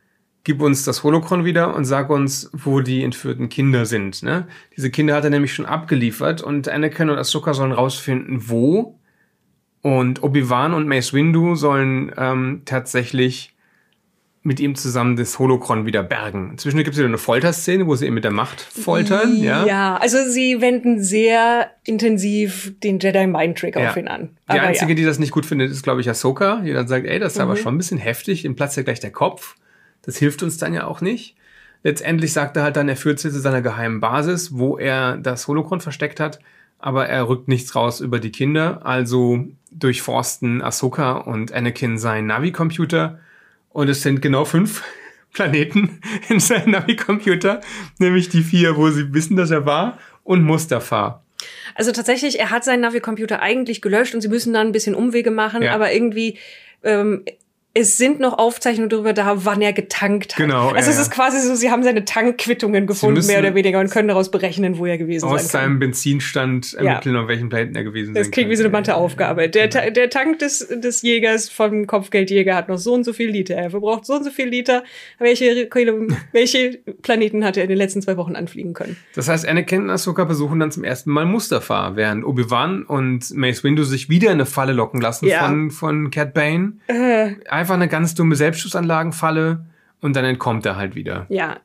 gib 0.44 0.62
uns 0.62 0.84
das 0.84 1.04
Holocron 1.04 1.46
wieder 1.46 1.76
und 1.76 1.86
sag 1.86 2.10
uns, 2.10 2.50
wo 2.54 2.82
die 2.82 3.04
entführten 3.04 3.50
Kinder 3.50 3.86
sind. 3.86 4.22
Ne? 4.22 4.48
Diese 4.76 4.92
Kinder 4.92 5.16
hat 5.16 5.24
er 5.24 5.30
nämlich 5.30 5.54
schon 5.54 5.66
abgeliefert 5.66 6.42
und 6.42 6.68
Anakin 6.68 7.10
und 7.10 7.18
Ahsoka 7.18 7.54
sollen 7.54 7.72
rausfinden, 7.72 8.50
wo. 8.50 9.00
Und 9.82 10.24
Obi-Wan 10.24 10.74
und 10.74 10.90
Mace 10.90 11.14
Windu 11.14 11.56
sollen 11.56 12.12
ähm, 12.18 12.64
tatsächlich 12.66 13.56
mit 14.42 14.60
ihm 14.60 14.76
zusammen 14.76 15.18
das 15.18 15.38
Holocron 15.38 15.86
wieder 15.86 16.02
bergen. 16.02 16.52
Inzwischen 16.52 16.78
gibt 16.78 16.92
es 16.92 16.98
wieder 16.98 17.08
eine 17.08 17.18
Folterszene, 17.18 17.88
wo 17.88 17.96
sie 17.96 18.08
ihn 18.08 18.14
mit 18.14 18.24
der 18.24 18.32
Macht 18.32 18.62
foltern. 18.62 19.36
Ja, 19.36 19.66
ja 19.66 19.98
also 19.98 20.18
sie 20.30 20.62
wenden 20.62 21.04
sehr 21.04 21.72
intensiv 21.84 22.74
den 22.82 23.00
Jedi 23.00 23.28
Mind 23.28 23.58
Trick 23.58 23.76
ja. 23.76 23.90
auf 23.90 23.98
ihn 23.98 24.08
an. 24.08 24.30
Aber 24.48 24.60
die 24.60 24.66
einzige, 24.66 24.92
ja. 24.92 24.96
die 24.96 25.04
das 25.04 25.20
nicht 25.20 25.32
gut 25.32 25.46
findet, 25.46 25.72
ist, 25.72 25.84
glaube 25.84 26.00
ich, 26.00 26.10
Ahsoka, 26.10 26.62
die 26.62 26.72
dann 26.72 26.88
sagt, 26.88 27.06
ey, 27.06 27.20
das 27.20 27.34
ist 27.34 27.38
mhm. 27.38 27.44
aber 27.44 27.56
schon 27.58 27.76
ein 27.76 27.78
bisschen 27.78 27.98
heftig, 27.98 28.46
ihm 28.46 28.56
platzt 28.56 28.78
ja 28.78 28.84
gleich 28.84 29.02
der 29.02 29.12
Kopf. 29.12 29.56
Das 30.04 30.18
hilft 30.18 30.42
uns 30.42 30.58
dann 30.58 30.74
ja 30.74 30.88
auch 30.88 31.02
nicht. 31.02 31.36
Letztendlich 31.84 32.32
sagt 32.32 32.56
er 32.56 32.64
halt 32.64 32.78
dann, 32.78 32.88
er 32.88 32.96
führt 32.96 33.20
sie 33.20 33.32
zu 33.32 33.40
seiner 33.40 33.62
geheimen 33.62 34.00
Basis, 34.00 34.58
wo 34.58 34.78
er 34.78 35.18
das 35.18 35.48
Holocron 35.48 35.82
versteckt 35.82 36.20
hat, 36.20 36.40
aber 36.78 37.08
er 37.08 37.28
rückt 37.28 37.50
nichts 37.50 37.76
raus 37.76 38.00
über 38.00 38.20
die 38.20 38.32
Kinder. 38.32 38.86
Also 38.86 39.46
durchforsten 39.72 40.62
Ahsoka 40.62 41.12
und 41.18 41.52
Anakin 41.52 41.98
seinen 41.98 42.28
Navi-Computer 42.28 43.20
und 43.70 43.90
es 43.90 44.02
sind 44.02 44.22
genau 44.22 44.46
fünf 44.46 44.84
Planeten 45.34 46.02
in 46.30 46.40
seinem 46.40 46.72
Navi-Computer, 46.72 47.62
nämlich 48.00 48.30
die 48.30 48.42
vier, 48.42 48.78
wo 48.78 48.90
sie 48.90 49.14
wissen, 49.14 49.38
dass 49.38 49.52
er 49.52 49.66
war, 49.66 50.00
und 50.24 50.44
Mustafa. 50.44 51.24
Also 51.76 51.92
tatsächlich, 51.92 52.40
er 52.40 52.50
hat 52.50 52.64
seinen 52.64 52.82
Navi-Computer 52.82 53.42
eigentlich 53.42 53.82
gelöscht 53.82 54.14
und 54.14 54.22
sie 54.22 54.28
müssen 54.28 54.54
dann 54.54 54.68
ein 54.68 54.72
bisschen 54.74 54.96
Umwege 54.96 55.32
machen, 55.32 55.62
ja. 55.62 55.74
aber 55.74 55.94
irgendwie 55.94 56.38
ähm, 56.84 57.24
es 57.76 57.98
sind 57.98 58.20
noch 58.20 58.38
Aufzeichnungen 58.40 58.90
darüber 58.90 59.14
da, 59.14 59.46
wann 59.46 59.62
er 59.62 59.74
getankt 59.74 60.32
hat. 60.34 60.38
Genau, 60.38 60.70
Also 60.70 60.76
ja, 60.76 60.80
es 60.90 60.96
ja. 60.96 61.02
ist 61.04 61.12
quasi 61.12 61.40
so, 61.40 61.54
sie 61.56 61.70
haben 61.70 61.84
seine 61.84 62.04
Tankquittungen 62.04 62.88
gefunden, 62.88 63.26
mehr 63.28 63.40
oder 63.40 63.54
weniger, 63.54 63.80
und 63.80 63.92
können 63.92 64.08
daraus 64.08 64.32
berechnen, 64.32 64.78
wo 64.80 64.88
er 64.88 64.98
gewesen 64.98 65.26
Aus 65.26 65.44
sein 65.44 65.50
seinem 65.62 65.80
Benzinstand 65.80 66.74
Ja. 66.74 66.80
ermitteln, 66.80 67.16
auf 67.16 67.28
welchem 67.28 67.50
Planeten 67.50 67.76
er 67.76 67.84
gewesen 67.84 68.16
Das 68.16 68.26
sein 68.26 68.32
klingt 68.32 68.50
wie 68.50 68.56
so 68.56 68.64
eine 68.64 68.72
könnte. 68.72 68.92
Matheaufgabe. 68.92 69.50
Der, 69.50 69.70
Ta- 69.70 69.92
der 69.92 70.10
Tank 70.10 70.40
des, 70.40 70.68
des 70.68 71.04
Jägers 71.04 71.48
vom 71.50 71.86
Kopfgeldjäger 71.86 72.56
hat 72.56 72.70
noch 72.70 72.80
so 72.80 72.94
und 72.96 73.04
so 73.04 73.14
viel 73.14 73.30
Liter. 73.30 73.56
Er 73.56 73.70
verbraucht 73.70 74.06
so 74.06 74.14
und 74.16 74.24
so 74.24 74.32
viel 74.32 74.48
Liter. 74.48 74.84
Welche, 75.20 75.70
welche 76.32 76.80
Planeten 77.04 77.46
hat 77.46 77.56
er 77.56 77.64
in 77.64 77.70
den 77.70 77.78
letzten 77.78 78.02
zwei 78.02 78.18
Wochen 78.18 78.36
anfliegen 78.36 78.74
können? 78.74 78.98
Das 79.14 79.30
heißt, 79.30 79.48
Anakin 79.48 79.84
und 79.84 79.90
Ahsoka 79.92 80.24
besuchen 80.26 80.60
dann 80.60 80.72
zum 80.72 80.84
ersten 80.84 81.12
Mal 81.12 81.26
Mustafa, 81.26 81.96
während 81.96 82.26
Obi-Wan 82.26 82.84
und 82.84 83.32
Mace 83.36 83.64
Windu 83.64 83.84
sich 83.84 84.10
wieder 84.10 84.28
in 84.30 84.34
eine 84.34 84.46
Falle 84.48 84.74
locken 84.74 85.00
lassen 85.02 85.28
Ja. 85.28 85.46
von, 85.46 85.70
von 85.72 86.10
Cat 86.12 86.34
Bane. 86.34 86.74
Einfach 87.60 87.74
eine 87.76 87.90
ganz 87.90 88.16
dumme 88.16 88.36
Selbstschussanlagenfalle 88.36 89.66
und 90.02 90.16
dann 90.16 90.24
entkommt 90.24 90.66
er 90.66 90.78
halt 90.78 90.96
wieder. 90.96 91.26
Ja, 91.30 91.58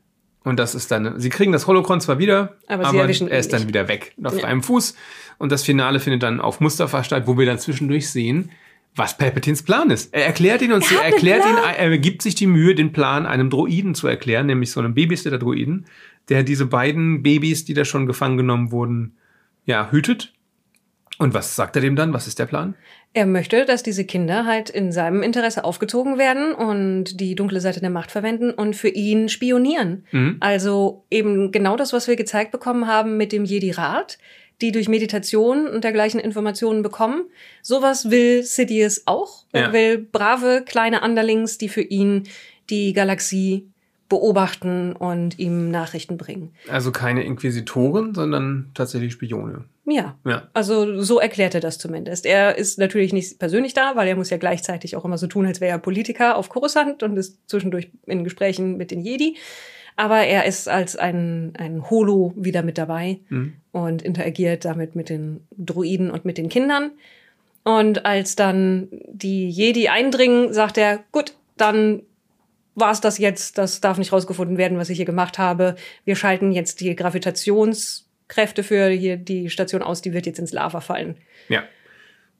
Und 0.43 0.59
das 0.59 0.75
ist 0.75 0.91
dann, 0.91 1.21
sie 1.21 1.31
kriegen 1.31 1.53
das 1.53 1.67
Holocron 1.69 2.01
zwar 2.01 2.19
wieder, 2.19 2.57
Aber 2.67 2.85
sie 2.91 2.99
erwischen 2.99 3.29
er 3.29 3.39
ist 3.39 3.53
dann 3.53 3.61
nicht. 3.61 3.69
wieder 3.69 3.87
weg, 3.89 4.13
auf 4.23 4.35
Ja. 4.35 4.41
freiem 4.41 4.63
Fuß. 4.63 4.95
Und 5.39 5.53
das 5.53 5.63
Finale 5.63 6.01
findet 6.01 6.23
dann 6.25 6.41
auf 6.41 6.61
Mustafa 6.61 7.03
statt, 7.05 7.23
wo 7.27 7.39
wir 7.39 7.47
dann 7.47 7.59
zwischendurch 7.61 8.11
sehen, 8.11 8.51
was 8.97 9.17
Palpatines 9.17 9.63
Plan 9.63 9.91
ist. 9.91 10.13
Er 10.13 10.27
erklärt 10.27 10.61
ihn 10.63 10.73
und 10.73 10.85
Er 10.91 11.01
einen 11.03 11.13
erklärt 11.13 11.45
ihn, 11.47 11.57
er 11.79 11.99
gibt 11.99 12.23
sich 12.23 12.35
die 12.35 12.47
Mühe, 12.49 12.75
den 12.75 12.93
Plan 12.93 13.25
einem 13.25 13.49
Droiden 13.51 13.95
zu 13.95 14.07
erklären, 14.09 14.47
nämlich 14.47 14.71
so 14.73 14.81
einem 14.81 14.95
Babysitter-Droiden, 14.95 15.87
der 16.29 16.43
diese 16.43 16.67
beiden 16.67 17.23
Babys, 17.23 17.65
die 17.65 17.75
da 17.75 17.85
schon 17.85 18.07
gefangen 18.07 18.37
genommen 18.37 18.71
wurden, 18.71 19.17
ja, 19.65 19.91
hütet. 19.91 20.34
Und 21.19 21.33
was 21.35 21.55
sagt 21.55 21.77
er 21.77 21.83
dem 21.83 21.97
dann? 21.97 22.13
Was 22.13 22.27
ist 22.27 22.39
der 22.39 22.47
Plan? 22.47 22.75
Er 23.13 23.27
möchte, 23.27 23.65
dass 23.65 23.85
diese 23.85 24.05
Kinder 24.05 24.45
halt 24.47 24.71
in 24.71 24.91
seinem 24.91 25.23
Interesse 25.23 25.65
aufgezogen 25.65 26.19
werden 26.19 26.53
und 26.53 27.21
die 27.21 27.37
dunkle 27.37 27.61
Seite 27.61 27.81
der 27.81 27.91
Macht 27.91 28.11
verwenden 28.11 28.51
und 28.51 28.75
für 28.75 28.89
ihn 28.89 29.29
spionieren. 29.29 30.05
Mhm. 30.11 30.39
Also 30.41 31.05
eben 31.11 31.53
genau 31.53 31.77
das, 31.77 31.93
was 31.93 32.09
wir 32.09 32.17
gezeigt 32.17 32.51
bekommen 32.51 32.89
haben 32.89 33.17
mit 33.17 33.31
dem 33.31 33.45
Jedi-Rat, 33.45 34.19
die 34.61 34.73
durch 34.73 34.89
Meditation 34.89 35.69
und 35.69 35.85
dergleichen 35.85 36.19
Informationen 36.19 36.83
bekommen. 36.83 37.25
Sowas 37.63 38.11
will 38.11 38.43
Sidious 38.43 39.03
auch. 39.07 39.45
Er 39.53 39.63
Ja. 39.63 39.73
will 39.73 39.99
brave 39.99 40.63
kleine 40.67 41.03
Underlings, 41.03 41.59
die 41.59 41.69
für 41.69 41.83
ihn 41.83 42.25
die 42.71 42.93
Galaxie 42.93 43.69
beobachten 44.09 44.93
und 44.93 45.39
ihm 45.39 45.71
Nachrichten 45.71 46.17
bringen. 46.17 46.53
Also 46.69 46.93
keine 46.93 47.25
Inquisitoren, 47.25 48.15
sondern 48.15 48.71
tatsächlich 48.75 49.13
Spione. 49.13 49.65
Ja, 49.87 50.17
Ja. 50.25 50.49
Also 50.55 51.03
so 51.03 51.21
erklärt 51.21 51.55
er 51.55 51.61
das 51.61 51.79
zumindest. 51.79 52.25
Er 52.27 52.57
ist 52.57 52.79
natürlich 52.79 53.13
nicht 53.13 53.39
persönlich 53.39 53.75
da, 53.75 53.97
weil 53.97 54.09
er 54.09 54.17
muss 54.17 54.31
ja 54.31 54.39
gleichzeitig 54.39 54.97
auch 54.97 55.05
immer 55.05 55.19
so 55.19 55.27
tun, 55.27 55.47
als 55.47 55.61
wäre 55.61 55.73
er 55.73 55.79
Politiker 55.79 56.37
auf 56.37 56.49
Coruscant 56.49 57.03
und 57.03 57.17
ist 57.17 57.39
zwischendurch 57.49 57.91
in 58.07 58.25
Gesprächen 58.25 58.77
mit 58.79 58.91
den 58.91 59.01
Jedi. 59.03 59.37
Aber 59.97 60.21
er 60.25 60.45
ist 60.47 60.69
als 60.69 60.97
ein, 60.97 61.53
ein 61.57 61.89
Holo 61.91 62.33
wieder 62.37 62.63
mit 62.63 62.79
dabei 62.79 63.19
Mhm. 63.29 63.53
und 63.73 64.03
interagiert 64.03 64.65
damit 64.65 64.97
mit 64.97 65.09
den 65.09 65.47
Druiden 65.57 66.11
und 66.11 66.25
mit 66.25 66.39
den 66.39 66.49
Kindern. 66.49 66.91
Und 67.63 68.05
als 68.05 68.35
dann 68.37 68.89
die 69.09 69.49
Jedi 69.49 69.89
eindringen, 69.89 70.53
sagt 70.53 70.79
er, 70.79 71.01
gut, 71.13 71.35
dann 71.57 72.03
war's 72.75 73.01
das 73.01 73.19
jetzt. 73.19 73.57
Das 73.57 73.81
darf 73.81 73.99
nicht 73.99 74.13
rausgefunden 74.13 74.59
werden, 74.59 74.79
was 74.79 74.91
ich 74.91 74.97
hier 74.97 75.07
gemacht 75.07 75.39
habe. 75.39 75.77
Wir 76.05 76.17
schalten 76.17 76.51
jetzt 76.53 76.81
die 76.81 76.95
Gravitationskräfte 78.29 78.63
für 78.63 78.89
hier 78.89 79.17
die 79.17 79.51
Station 79.51 79.83
aus, 79.83 80.03
die 80.03 80.13
wird 80.13 80.27
jetzt 80.27 80.39
ins 80.39 80.53
Lava 80.53 80.81
fallen. 80.81 81.17
Ja. 81.49 81.63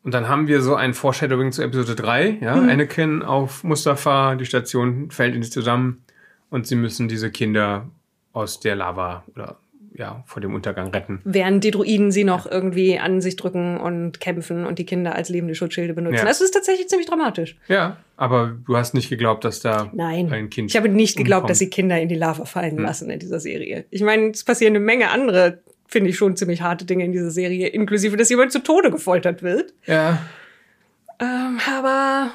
Und 0.03 0.13
dann 0.13 0.29
haben 0.29 0.49
wir 0.49 0.61
so 0.61 0.75
ein 0.75 0.93
Foreshadowing 0.93 1.53
zu 1.53 1.63
Episode 1.63 1.95
3. 1.95 2.39
Ja, 2.41 2.57
Mhm. 2.57 2.69
Anakin 2.69 3.23
auf 3.23 3.65
Mustafa, 3.65 4.35
die 4.35 4.45
Station 4.45 5.11
fällt 5.11 5.35
in 5.35 5.43
sich 5.43 5.53
zusammen 5.53 6.05
und 6.51 6.67
sie 6.67 6.77
müssen 6.77 7.09
diese 7.09 7.31
Kinder 7.31 7.89
aus 8.33 8.61
der 8.61 8.77
Lava 8.77 9.25
oder 9.35 9.57
ja, 9.97 10.25
vor 10.27 10.43
dem 10.43 10.55
Untergang 10.57 10.89
retten. 10.89 11.21
Während 11.25 11.63
die 11.63 11.71
Druiden 11.71 12.11
sie 12.11 12.25
noch 12.25 12.51
irgendwie 12.51 12.99
an 12.99 13.21
sich 13.21 13.37
drücken 13.37 13.79
und 13.79 14.19
kämpfen 14.19 14.67
und 14.67 14.81
die 14.81 14.85
Kinder 14.85 15.15
als 15.15 15.29
lebende 15.29 15.55
Schutzschilde 15.55 15.95
benutzen. 15.95 16.17
Ja. 16.19 16.25
Das 16.25 16.41
ist 16.41 16.51
tatsächlich 16.51 16.89
ziemlich 16.89 17.07
dramatisch. 17.09 17.57
Ja, 17.69 17.99
aber 18.17 18.57
du 18.67 18.77
hast 18.77 18.93
nicht 18.95 19.09
geglaubt, 19.09 19.45
dass 19.45 19.61
da 19.61 19.91
Nein. 19.95 20.33
ein 20.33 20.51
Kind. 20.51 20.69
Ich 20.71 20.77
habe 20.77 20.89
nicht 20.89 21.17
geglaubt, 21.17 21.43
umkommt. 21.43 21.51
dass 21.51 21.59
sie 21.61 21.71
Kinder 21.71 21.99
in 22.01 22.09
die 22.09 22.17
Lava 22.17 22.45
fallen 22.45 22.77
Hm. 22.79 22.83
lassen 22.83 23.09
in 23.09 23.21
dieser 23.21 23.39
Serie. 23.39 23.85
Ich 23.91 24.03
meine, 24.03 24.31
es 24.31 24.43
passieren 24.43 24.75
eine 24.75 24.85
Menge 24.85 25.11
andere, 25.11 25.61
finde 25.87 26.11
ich 26.11 26.17
schon 26.17 26.37
ziemlich 26.37 26.63
harte 26.63 26.85
Dinge 26.85 27.05
in 27.05 27.13
dieser 27.13 27.31
Serie, 27.31 27.69
inklusive, 27.69 28.17
dass 28.17 28.29
jemand 28.31 28.53
zu 28.53 28.63
Tode 28.63 28.91
gefoltert 28.91 29.43
wird. 29.43 29.73
Ja, 29.87 30.19
Ähm, 31.21 31.59
aber 31.71 32.33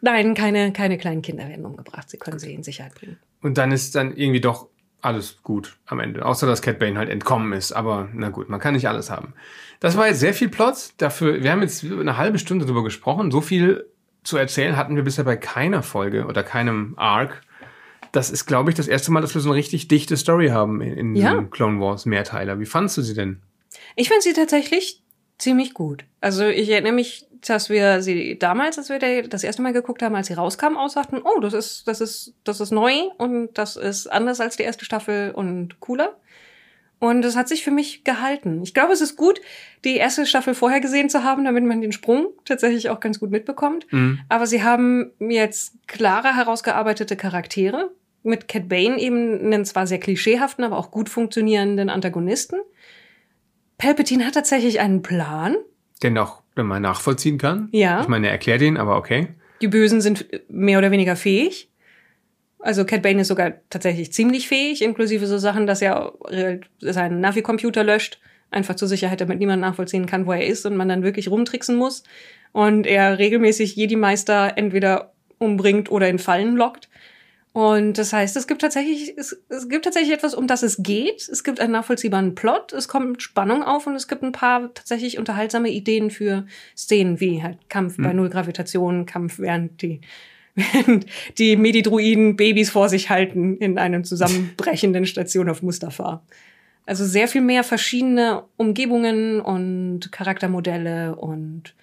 nein, 0.00 0.34
keine, 0.34 0.72
keine 0.72 0.98
kleinen 0.98 1.22
Kinder 1.22 1.48
werden 1.48 1.64
umgebracht. 1.64 2.10
Sie 2.10 2.16
können 2.18 2.38
sie 2.38 2.52
in 2.52 2.62
Sicherheit 2.62 2.94
bringen. 2.94 3.18
und 3.42 3.58
dann 3.58 3.70
ist 3.72 3.94
dann 3.94 4.16
irgendwie 4.16 4.40
doch 4.40 4.68
alles 5.00 5.42
gut 5.42 5.76
am 5.86 5.98
Ende. 6.00 6.24
Außer, 6.24 6.46
dass 6.46 6.62
Cat 6.62 6.78
Bane 6.78 6.96
halt 6.98 7.08
entkommen 7.10 7.52
ist. 7.52 7.72
Aber 7.72 8.08
na 8.12 8.28
gut, 8.28 8.48
man 8.48 8.60
kann 8.60 8.74
nicht 8.74 8.88
alles 8.88 9.10
haben. 9.10 9.34
Das 9.80 9.96
war 9.96 10.06
jetzt 10.06 10.20
sehr 10.20 10.32
viel 10.34 10.48
Plot. 10.48 10.90
Dafür, 10.98 11.42
wir 11.42 11.50
haben 11.50 11.60
jetzt 11.62 11.84
eine 11.84 12.16
halbe 12.16 12.38
Stunde 12.38 12.66
drüber 12.66 12.84
gesprochen. 12.84 13.32
So 13.32 13.40
viel 13.40 13.84
zu 14.22 14.36
erzählen 14.36 14.76
hatten 14.76 14.94
wir 14.94 15.02
bisher 15.02 15.24
bei 15.24 15.36
keiner 15.36 15.82
Folge 15.82 16.26
oder 16.26 16.44
keinem 16.44 16.94
Arc. 16.96 17.40
Das 18.12 18.30
ist, 18.30 18.46
glaube 18.46 18.70
ich, 18.70 18.76
das 18.76 18.88
erste 18.88 19.10
Mal, 19.10 19.22
dass 19.22 19.34
wir 19.34 19.40
so 19.40 19.50
eine 19.50 19.58
richtig 19.58 19.88
dichte 19.88 20.16
Story 20.16 20.48
haben 20.48 20.80
in, 20.80 20.96
in 20.96 21.14
Ja. 21.16 21.42
Clone 21.50 21.80
Wars 21.80 22.06
Mehrteiler. 22.06 22.60
Wie 22.60 22.66
fandst 22.66 22.96
du 22.98 23.02
sie 23.02 23.14
denn? 23.14 23.40
Ich 23.96 24.08
finde 24.08 24.22
sie 24.22 24.34
tatsächlich 24.34 25.02
ziemlich 25.38 25.74
gut. 25.74 26.04
Also 26.20 26.46
ich 26.46 26.68
erinnere 26.68 26.92
mich, 26.92 27.26
dass 27.40 27.70
wir 27.70 28.02
sie 28.02 28.38
damals, 28.38 28.78
als 28.78 28.88
wir 28.88 29.28
das 29.28 29.42
erste 29.42 29.62
Mal 29.62 29.72
geguckt 29.72 30.02
haben, 30.02 30.14
als 30.14 30.28
sie 30.28 30.34
rauskamen, 30.34 30.78
aussagten, 30.78 31.20
oh, 31.24 31.40
das 31.40 31.54
ist, 31.54 31.88
das 31.88 32.00
ist, 32.00 32.34
das 32.44 32.60
ist 32.60 32.70
neu 32.70 32.92
und 33.18 33.50
das 33.54 33.76
ist 33.76 34.06
anders 34.06 34.40
als 34.40 34.56
die 34.56 34.62
erste 34.62 34.84
Staffel 34.84 35.32
und 35.32 35.80
cooler. 35.80 36.16
Und 37.00 37.24
es 37.24 37.34
hat 37.34 37.48
sich 37.48 37.64
für 37.64 37.72
mich 37.72 38.04
gehalten. 38.04 38.62
Ich 38.62 38.74
glaube, 38.74 38.92
es 38.92 39.00
ist 39.00 39.16
gut, 39.16 39.40
die 39.84 39.96
erste 39.96 40.24
Staffel 40.24 40.54
vorher 40.54 40.78
gesehen 40.80 41.10
zu 41.10 41.24
haben, 41.24 41.44
damit 41.44 41.64
man 41.64 41.80
den 41.80 41.90
Sprung 41.90 42.28
tatsächlich 42.44 42.90
auch 42.90 43.00
ganz 43.00 43.18
gut 43.18 43.32
mitbekommt. 43.32 43.92
Mhm. 43.92 44.20
Aber 44.28 44.46
sie 44.46 44.62
haben 44.62 45.10
jetzt 45.18 45.74
klare 45.88 46.36
herausgearbeitete 46.36 47.16
Charaktere. 47.16 47.90
Mit 48.22 48.48
Cat 48.48 48.68
Bane 48.68 48.98
eben 48.98 49.40
einen 49.40 49.64
zwar 49.64 49.86
sehr 49.86 49.98
klischeehaften, 49.98 50.64
aber 50.64 50.78
auch 50.78 50.90
gut 50.90 51.08
funktionierenden 51.08 51.90
Antagonisten. 51.90 52.60
Palpatine 53.78 54.24
hat 54.24 54.34
tatsächlich 54.34 54.78
einen 54.80 55.02
Plan. 55.02 55.56
Den 56.02 56.16
auch, 56.18 56.42
wenn 56.54 56.66
man 56.66 56.82
nachvollziehen 56.82 57.38
kann. 57.38 57.68
Ja. 57.72 58.00
Ich 58.00 58.08
meine, 58.08 58.28
er 58.28 58.32
erklärt 58.32 58.62
ihn, 58.62 58.76
aber 58.76 58.96
okay. 58.96 59.28
Die 59.60 59.68
Bösen 59.68 60.00
sind 60.00 60.26
mehr 60.48 60.78
oder 60.78 60.90
weniger 60.90 61.16
fähig. 61.16 61.68
Also 62.60 62.84
Cat 62.84 63.02
Bane 63.02 63.22
ist 63.22 63.28
sogar 63.28 63.54
tatsächlich 63.70 64.12
ziemlich 64.12 64.46
fähig, 64.46 64.82
inklusive 64.82 65.26
so 65.26 65.38
Sachen, 65.38 65.66
dass 65.66 65.82
er 65.82 66.12
seinen 66.78 67.20
Navi-Computer 67.20 67.82
löscht, 67.82 68.20
einfach 68.52 68.76
zur 68.76 68.86
Sicherheit, 68.86 69.20
damit 69.20 69.40
niemand 69.40 69.62
nachvollziehen 69.62 70.06
kann, 70.06 70.26
wo 70.26 70.32
er 70.32 70.46
ist 70.46 70.64
und 70.64 70.76
man 70.76 70.88
dann 70.88 71.02
wirklich 71.02 71.28
rumtricksen 71.28 71.74
muss. 71.74 72.04
Und 72.52 72.86
er 72.86 73.18
regelmäßig 73.18 73.74
Jedi-Meister 73.74 74.52
entweder 74.56 75.12
umbringt 75.38 75.90
oder 75.90 76.08
in 76.08 76.20
Fallen 76.20 76.54
lockt. 76.54 76.88
Und 77.52 77.98
das 77.98 78.14
heißt, 78.14 78.34
es 78.36 78.46
gibt 78.46 78.62
tatsächlich, 78.62 79.12
es, 79.18 79.38
es 79.50 79.68
gibt 79.68 79.84
tatsächlich 79.84 80.14
etwas, 80.14 80.34
um 80.34 80.46
das 80.46 80.62
es 80.62 80.82
geht. 80.82 81.28
Es 81.28 81.44
gibt 81.44 81.60
einen 81.60 81.72
nachvollziehbaren 81.72 82.34
Plot, 82.34 82.72
es 82.72 82.88
kommt 82.88 83.22
Spannung 83.22 83.62
auf 83.62 83.86
und 83.86 83.94
es 83.94 84.08
gibt 84.08 84.22
ein 84.22 84.32
paar 84.32 84.72
tatsächlich 84.72 85.18
unterhaltsame 85.18 85.68
Ideen 85.68 86.10
für 86.10 86.46
Szenen, 86.74 87.20
wie 87.20 87.42
halt 87.42 87.58
Kampf 87.68 87.98
bei 87.98 88.08
Hm. 88.08 88.16
Null 88.16 88.30
Gravitation, 88.30 89.04
Kampf 89.04 89.38
während 89.38 89.82
die, 89.82 90.00
während 90.54 91.04
die 91.36 91.56
Medidruiden 91.56 92.36
Babys 92.36 92.70
vor 92.70 92.88
sich 92.88 93.10
halten 93.10 93.58
in 93.58 93.76
einem 93.76 94.04
zusammenbrechenden 94.04 95.04
Station 95.04 95.50
auf 95.50 95.62
Mustafa. 95.62 96.22
Also 96.86 97.04
sehr 97.04 97.28
viel 97.28 97.42
mehr 97.42 97.64
verschiedene 97.64 98.44
Umgebungen 98.56 99.42
und 99.42 100.10
Charaktermodelle 100.10 101.16
und 101.16 101.74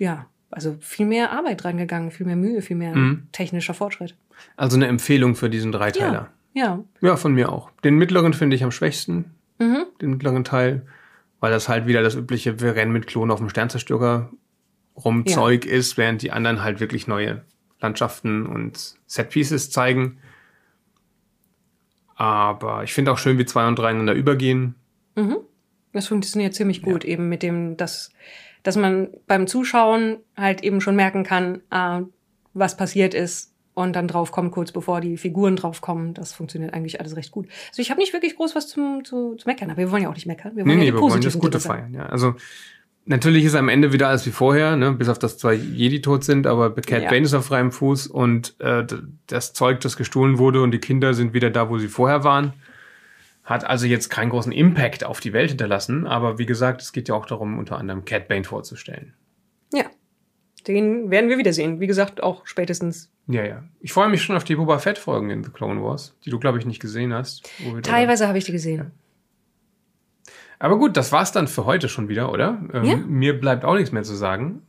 ja, 0.00 0.26
also 0.54 0.76
viel 0.80 1.06
mehr 1.06 1.32
Arbeit 1.32 1.64
reingegangen, 1.64 2.10
viel 2.10 2.26
mehr 2.26 2.36
Mühe, 2.36 2.62
viel 2.62 2.76
mehr 2.76 2.94
Mhm. 2.94 3.26
technischer 3.32 3.74
Fortschritt. 3.74 4.14
Also 4.56 4.76
eine 4.76 4.86
Empfehlung 4.86 5.34
für 5.34 5.50
diesen 5.50 5.72
Dreiteiler. 5.72 6.30
Ja. 6.54 6.82
Ja, 7.00 7.16
von 7.16 7.34
mir 7.34 7.50
auch. 7.52 7.70
Den 7.82 7.96
mittleren 7.96 8.32
finde 8.32 8.54
ich 8.56 8.62
am 8.64 8.70
schwächsten, 8.70 9.24
Mhm. 9.58 9.86
den 10.00 10.10
mittleren 10.10 10.44
Teil, 10.44 10.86
weil 11.40 11.50
das 11.50 11.68
halt 11.68 11.86
wieder 11.86 12.02
das 12.02 12.14
übliche, 12.14 12.60
wir 12.60 12.74
rennen 12.76 12.92
mit 12.92 13.06
Klonen 13.06 13.30
auf 13.32 13.40
dem 13.40 13.48
Sternzerstörer 13.48 14.30
rum 14.96 15.24
Ja. 15.26 15.34
Zeug 15.34 15.66
ist, 15.66 15.96
während 15.96 16.22
die 16.22 16.30
anderen 16.30 16.62
halt 16.62 16.78
wirklich 16.80 17.06
neue 17.08 17.42
Landschaften 17.80 18.46
und 18.46 18.94
Setpieces 19.06 19.70
zeigen. 19.70 20.18
Aber 22.16 22.84
ich 22.84 22.94
finde 22.94 23.12
auch 23.12 23.18
schön, 23.18 23.38
wie 23.38 23.44
zwei 23.46 23.66
und 23.66 23.76
drei 23.78 23.88
einander 23.88 24.14
übergehen. 24.14 24.76
Mhm. 25.16 25.38
Das 25.92 26.08
funktioniert 26.08 26.54
ziemlich 26.54 26.82
gut, 26.82 27.04
eben 27.04 27.28
mit 27.28 27.42
dem, 27.42 27.76
dass, 27.76 28.10
dass 28.64 28.76
man 28.76 29.08
beim 29.28 29.46
Zuschauen 29.46 30.16
halt 30.36 30.64
eben 30.64 30.80
schon 30.80 30.96
merken 30.96 31.22
kann, 31.22 31.60
ah, 31.70 32.00
was 32.52 32.76
passiert 32.76 33.14
ist 33.14 33.52
und 33.74 33.94
dann 33.94 34.08
draufkommt, 34.08 34.50
kurz 34.52 34.72
bevor 34.72 35.00
die 35.00 35.16
Figuren 35.16 35.54
draufkommen. 35.56 36.14
Das 36.14 36.32
funktioniert 36.32 36.74
eigentlich 36.74 37.00
alles 37.00 37.16
recht 37.16 37.30
gut. 37.30 37.46
Also 37.68 37.82
ich 37.82 37.90
habe 37.90 38.00
nicht 38.00 38.12
wirklich 38.12 38.36
groß 38.36 38.56
was 38.56 38.68
zum, 38.68 39.04
zu, 39.04 39.36
zu 39.36 39.46
meckern, 39.46 39.70
aber 39.70 39.78
wir 39.78 39.92
wollen 39.92 40.02
ja 40.02 40.08
auch 40.08 40.14
nicht 40.14 40.26
meckern. 40.26 40.56
Wir 40.56 40.64
Nee, 40.64 40.70
wollen 40.70 40.78
ja 40.78 40.84
nee, 40.84 40.90
die 40.90 40.96
wir 40.96 41.00
wollen 41.00 41.20
das 41.20 41.38
Gute 41.38 41.60
feiern. 41.60 41.94
Ja. 41.94 42.06
Also 42.06 42.34
Natürlich 43.06 43.44
ist 43.44 43.54
am 43.54 43.68
Ende 43.68 43.92
wieder 43.92 44.08
alles 44.08 44.24
wie 44.24 44.30
vorher, 44.30 44.76
ne? 44.76 44.92
bis 44.92 45.10
auf 45.10 45.18
dass 45.18 45.36
zwei 45.36 45.52
Jedi 45.52 46.00
tot 46.00 46.24
sind, 46.24 46.46
aber 46.46 46.74
Cat 46.74 47.02
Ja. 47.02 47.10
Bane 47.10 47.26
ist 47.26 47.34
auf 47.34 47.44
freiem 47.44 47.70
Fuß 47.70 48.06
und 48.06 48.58
äh, 48.60 48.86
das 49.26 49.52
Zeug, 49.52 49.80
das 49.80 49.98
gestohlen 49.98 50.38
wurde 50.38 50.62
und 50.62 50.70
die 50.70 50.78
Kinder 50.78 51.12
sind 51.12 51.34
wieder 51.34 51.50
da, 51.50 51.68
wo 51.68 51.76
sie 51.76 51.88
vorher 51.88 52.24
waren. 52.24 52.54
Hat 53.44 53.64
also 53.64 53.86
jetzt 53.86 54.08
keinen 54.08 54.30
großen 54.30 54.52
Impact 54.52 55.04
auf 55.04 55.20
die 55.20 55.34
Welt 55.34 55.50
hinterlassen, 55.50 56.06
aber 56.06 56.38
wie 56.38 56.46
gesagt, 56.46 56.80
es 56.80 56.92
geht 56.92 57.08
ja 57.08 57.14
auch 57.14 57.26
darum, 57.26 57.58
unter 57.58 57.76
anderem 57.76 58.04
Cat 58.06 58.26
Bane 58.26 58.44
vorzustellen. 58.44 59.14
Ja. 59.72 59.84
Den 60.66 61.10
werden 61.10 61.28
wir 61.28 61.36
wiedersehen. 61.36 61.78
Wie 61.78 61.86
gesagt, 61.86 62.22
auch 62.22 62.46
spätestens. 62.46 63.12
Ja, 63.26 63.44
ja. 63.44 63.64
Ich 63.80 63.92
freue 63.92 64.08
mich 64.08 64.22
schon 64.22 64.34
auf 64.34 64.44
die 64.44 64.56
Boba 64.56 64.78
Fett-Folgen 64.78 65.28
in 65.28 65.44
The 65.44 65.50
Clone 65.50 65.82
Wars, 65.82 66.16
die 66.24 66.30
du, 66.30 66.38
glaube 66.38 66.58
ich, 66.58 66.64
nicht 66.64 66.80
gesehen 66.80 67.12
hast. 67.12 67.48
Teilweise 67.82 68.28
habe 68.28 68.38
ich 68.38 68.44
die 68.44 68.52
gesehen. 68.52 68.92
Aber 70.58 70.78
gut, 70.78 70.96
das 70.96 71.12
war's 71.12 71.32
dann 71.32 71.48
für 71.48 71.66
heute 71.66 71.90
schon 71.90 72.08
wieder, 72.08 72.32
oder? 72.32 72.62
Ähm, 72.72 72.84
Ja. 72.84 72.96
Mir 72.96 73.38
bleibt 73.38 73.66
auch 73.66 73.74
nichts 73.74 73.92
mehr 73.92 74.04
zu 74.04 74.14
sagen. 74.14 74.62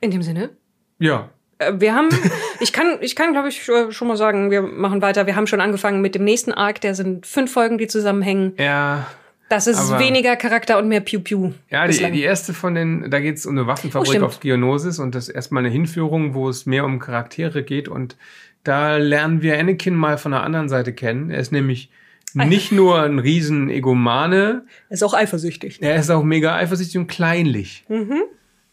In 0.00 0.10
dem 0.10 0.22
Sinne. 0.22 0.50
Ja, 0.98 1.30
Wir 1.78 1.94
haben, 1.94 2.08
ich 2.60 2.72
kann, 2.72 2.98
ich 3.00 3.16
kann, 3.16 3.32
glaube 3.32 3.48
ich, 3.48 3.68
äh, 3.68 3.90
schon 3.90 4.08
mal 4.08 4.16
sagen, 4.16 4.50
wir 4.50 4.62
machen 4.62 5.02
weiter. 5.02 5.26
Wir 5.26 5.34
haben 5.36 5.46
schon 5.46 5.60
angefangen 5.60 6.00
mit 6.00 6.14
dem 6.14 6.24
nächsten 6.24 6.52
Arc. 6.52 6.80
Der 6.80 6.94
sind 6.94 7.26
fünf 7.26 7.52
Folgen, 7.52 7.78
die 7.78 7.86
zusammenhängen. 7.88 8.52
ja, 8.58 9.06
Das 9.48 9.66
ist 9.66 9.98
weniger 9.98 10.36
Charakter 10.36 10.78
und 10.78 10.88
mehr 10.88 11.00
Piu 11.00 11.20
Piu. 11.20 11.52
Ja, 11.70 11.86
die, 11.88 12.10
die 12.12 12.22
erste 12.22 12.52
von 12.54 12.74
den, 12.74 13.10
da 13.10 13.18
geht 13.20 13.36
es 13.38 13.46
um 13.46 13.52
eine 13.54 13.64
Oh, 13.64 13.66
Waffenfabrik 13.66 14.08
stimmt. 14.08 14.24
auf 14.24 14.40
Geonosis 14.40 14.98
und 14.98 15.14
das 15.14 15.28
ist 15.28 15.34
erstmal 15.34 15.64
eine 15.64 15.72
Hinführung, 15.72 16.34
wo 16.34 16.48
es 16.48 16.66
mehr 16.66 16.84
um 16.84 16.98
Charaktere 16.98 17.62
geht 17.62 17.88
und 17.88 18.16
da 18.64 18.96
lernen 18.98 19.40
wir 19.42 19.58
Anakin 19.58 19.94
mal 19.94 20.18
von 20.18 20.32
der 20.32 20.42
anderen 20.42 20.68
Seite 20.68 20.92
kennen. 20.92 21.30
Er 21.30 21.38
ist 21.40 21.50
nämlich 21.52 21.90
nicht 22.34 22.70
nur 22.72 23.00
ein 23.02 23.18
riesen 23.18 23.70
Egomane, 23.70 24.64
ist 24.90 25.02
auch 25.02 25.14
eifersüchtig. 25.14 25.78
er 25.80 25.96
ist 25.96 26.10
auch 26.10 26.22
mega 26.22 26.54
eifersüchtig 26.54 26.98
und 26.98 27.06
kleinlich. 27.06 27.84
Mhm. 27.88 28.22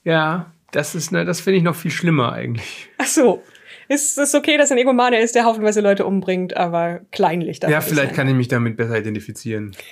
Ja, 0.03 0.51
das 0.75 0.93
ist, 0.93 1.11
ne, 1.11 1.25
das 1.25 1.41
finde 1.41 1.57
ich 1.57 1.63
noch 1.63 1.75
viel 1.75 1.91
schlimmer 1.91 2.33
eigentlich. 2.33 2.89
Ach 2.97 3.07
so. 3.07 3.43
Ist 3.87 4.17
es 4.17 4.33
okay, 4.33 4.57
dass 4.57 4.71
ein 4.71 4.77
Egomane 4.77 5.19
ist, 5.21 5.35
der 5.35 5.45
haufenweise 5.45 5.79
Leute 5.79 6.05
umbringt, 6.05 6.57
aber 6.57 7.01
kleinlich 7.11 7.59
Ja, 7.61 7.81
vielleicht 7.81 8.15
kann 8.15 8.27
ich 8.27 8.33
mich 8.33 8.47
damit 8.47 8.77
besser 8.77 8.97
identifizieren. 8.97 9.75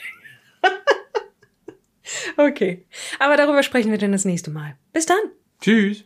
Okay. 2.38 2.86
Aber 3.20 3.38
darüber 3.38 3.64
sprechen 3.64 3.92
wir 3.92 3.98
dann 3.98 4.12
das 4.12 4.26
nächste 4.26 4.52
Mal. 4.52 4.76
Bis 4.92 5.06
dann. 5.06 5.20
Tschüss. 5.62 6.06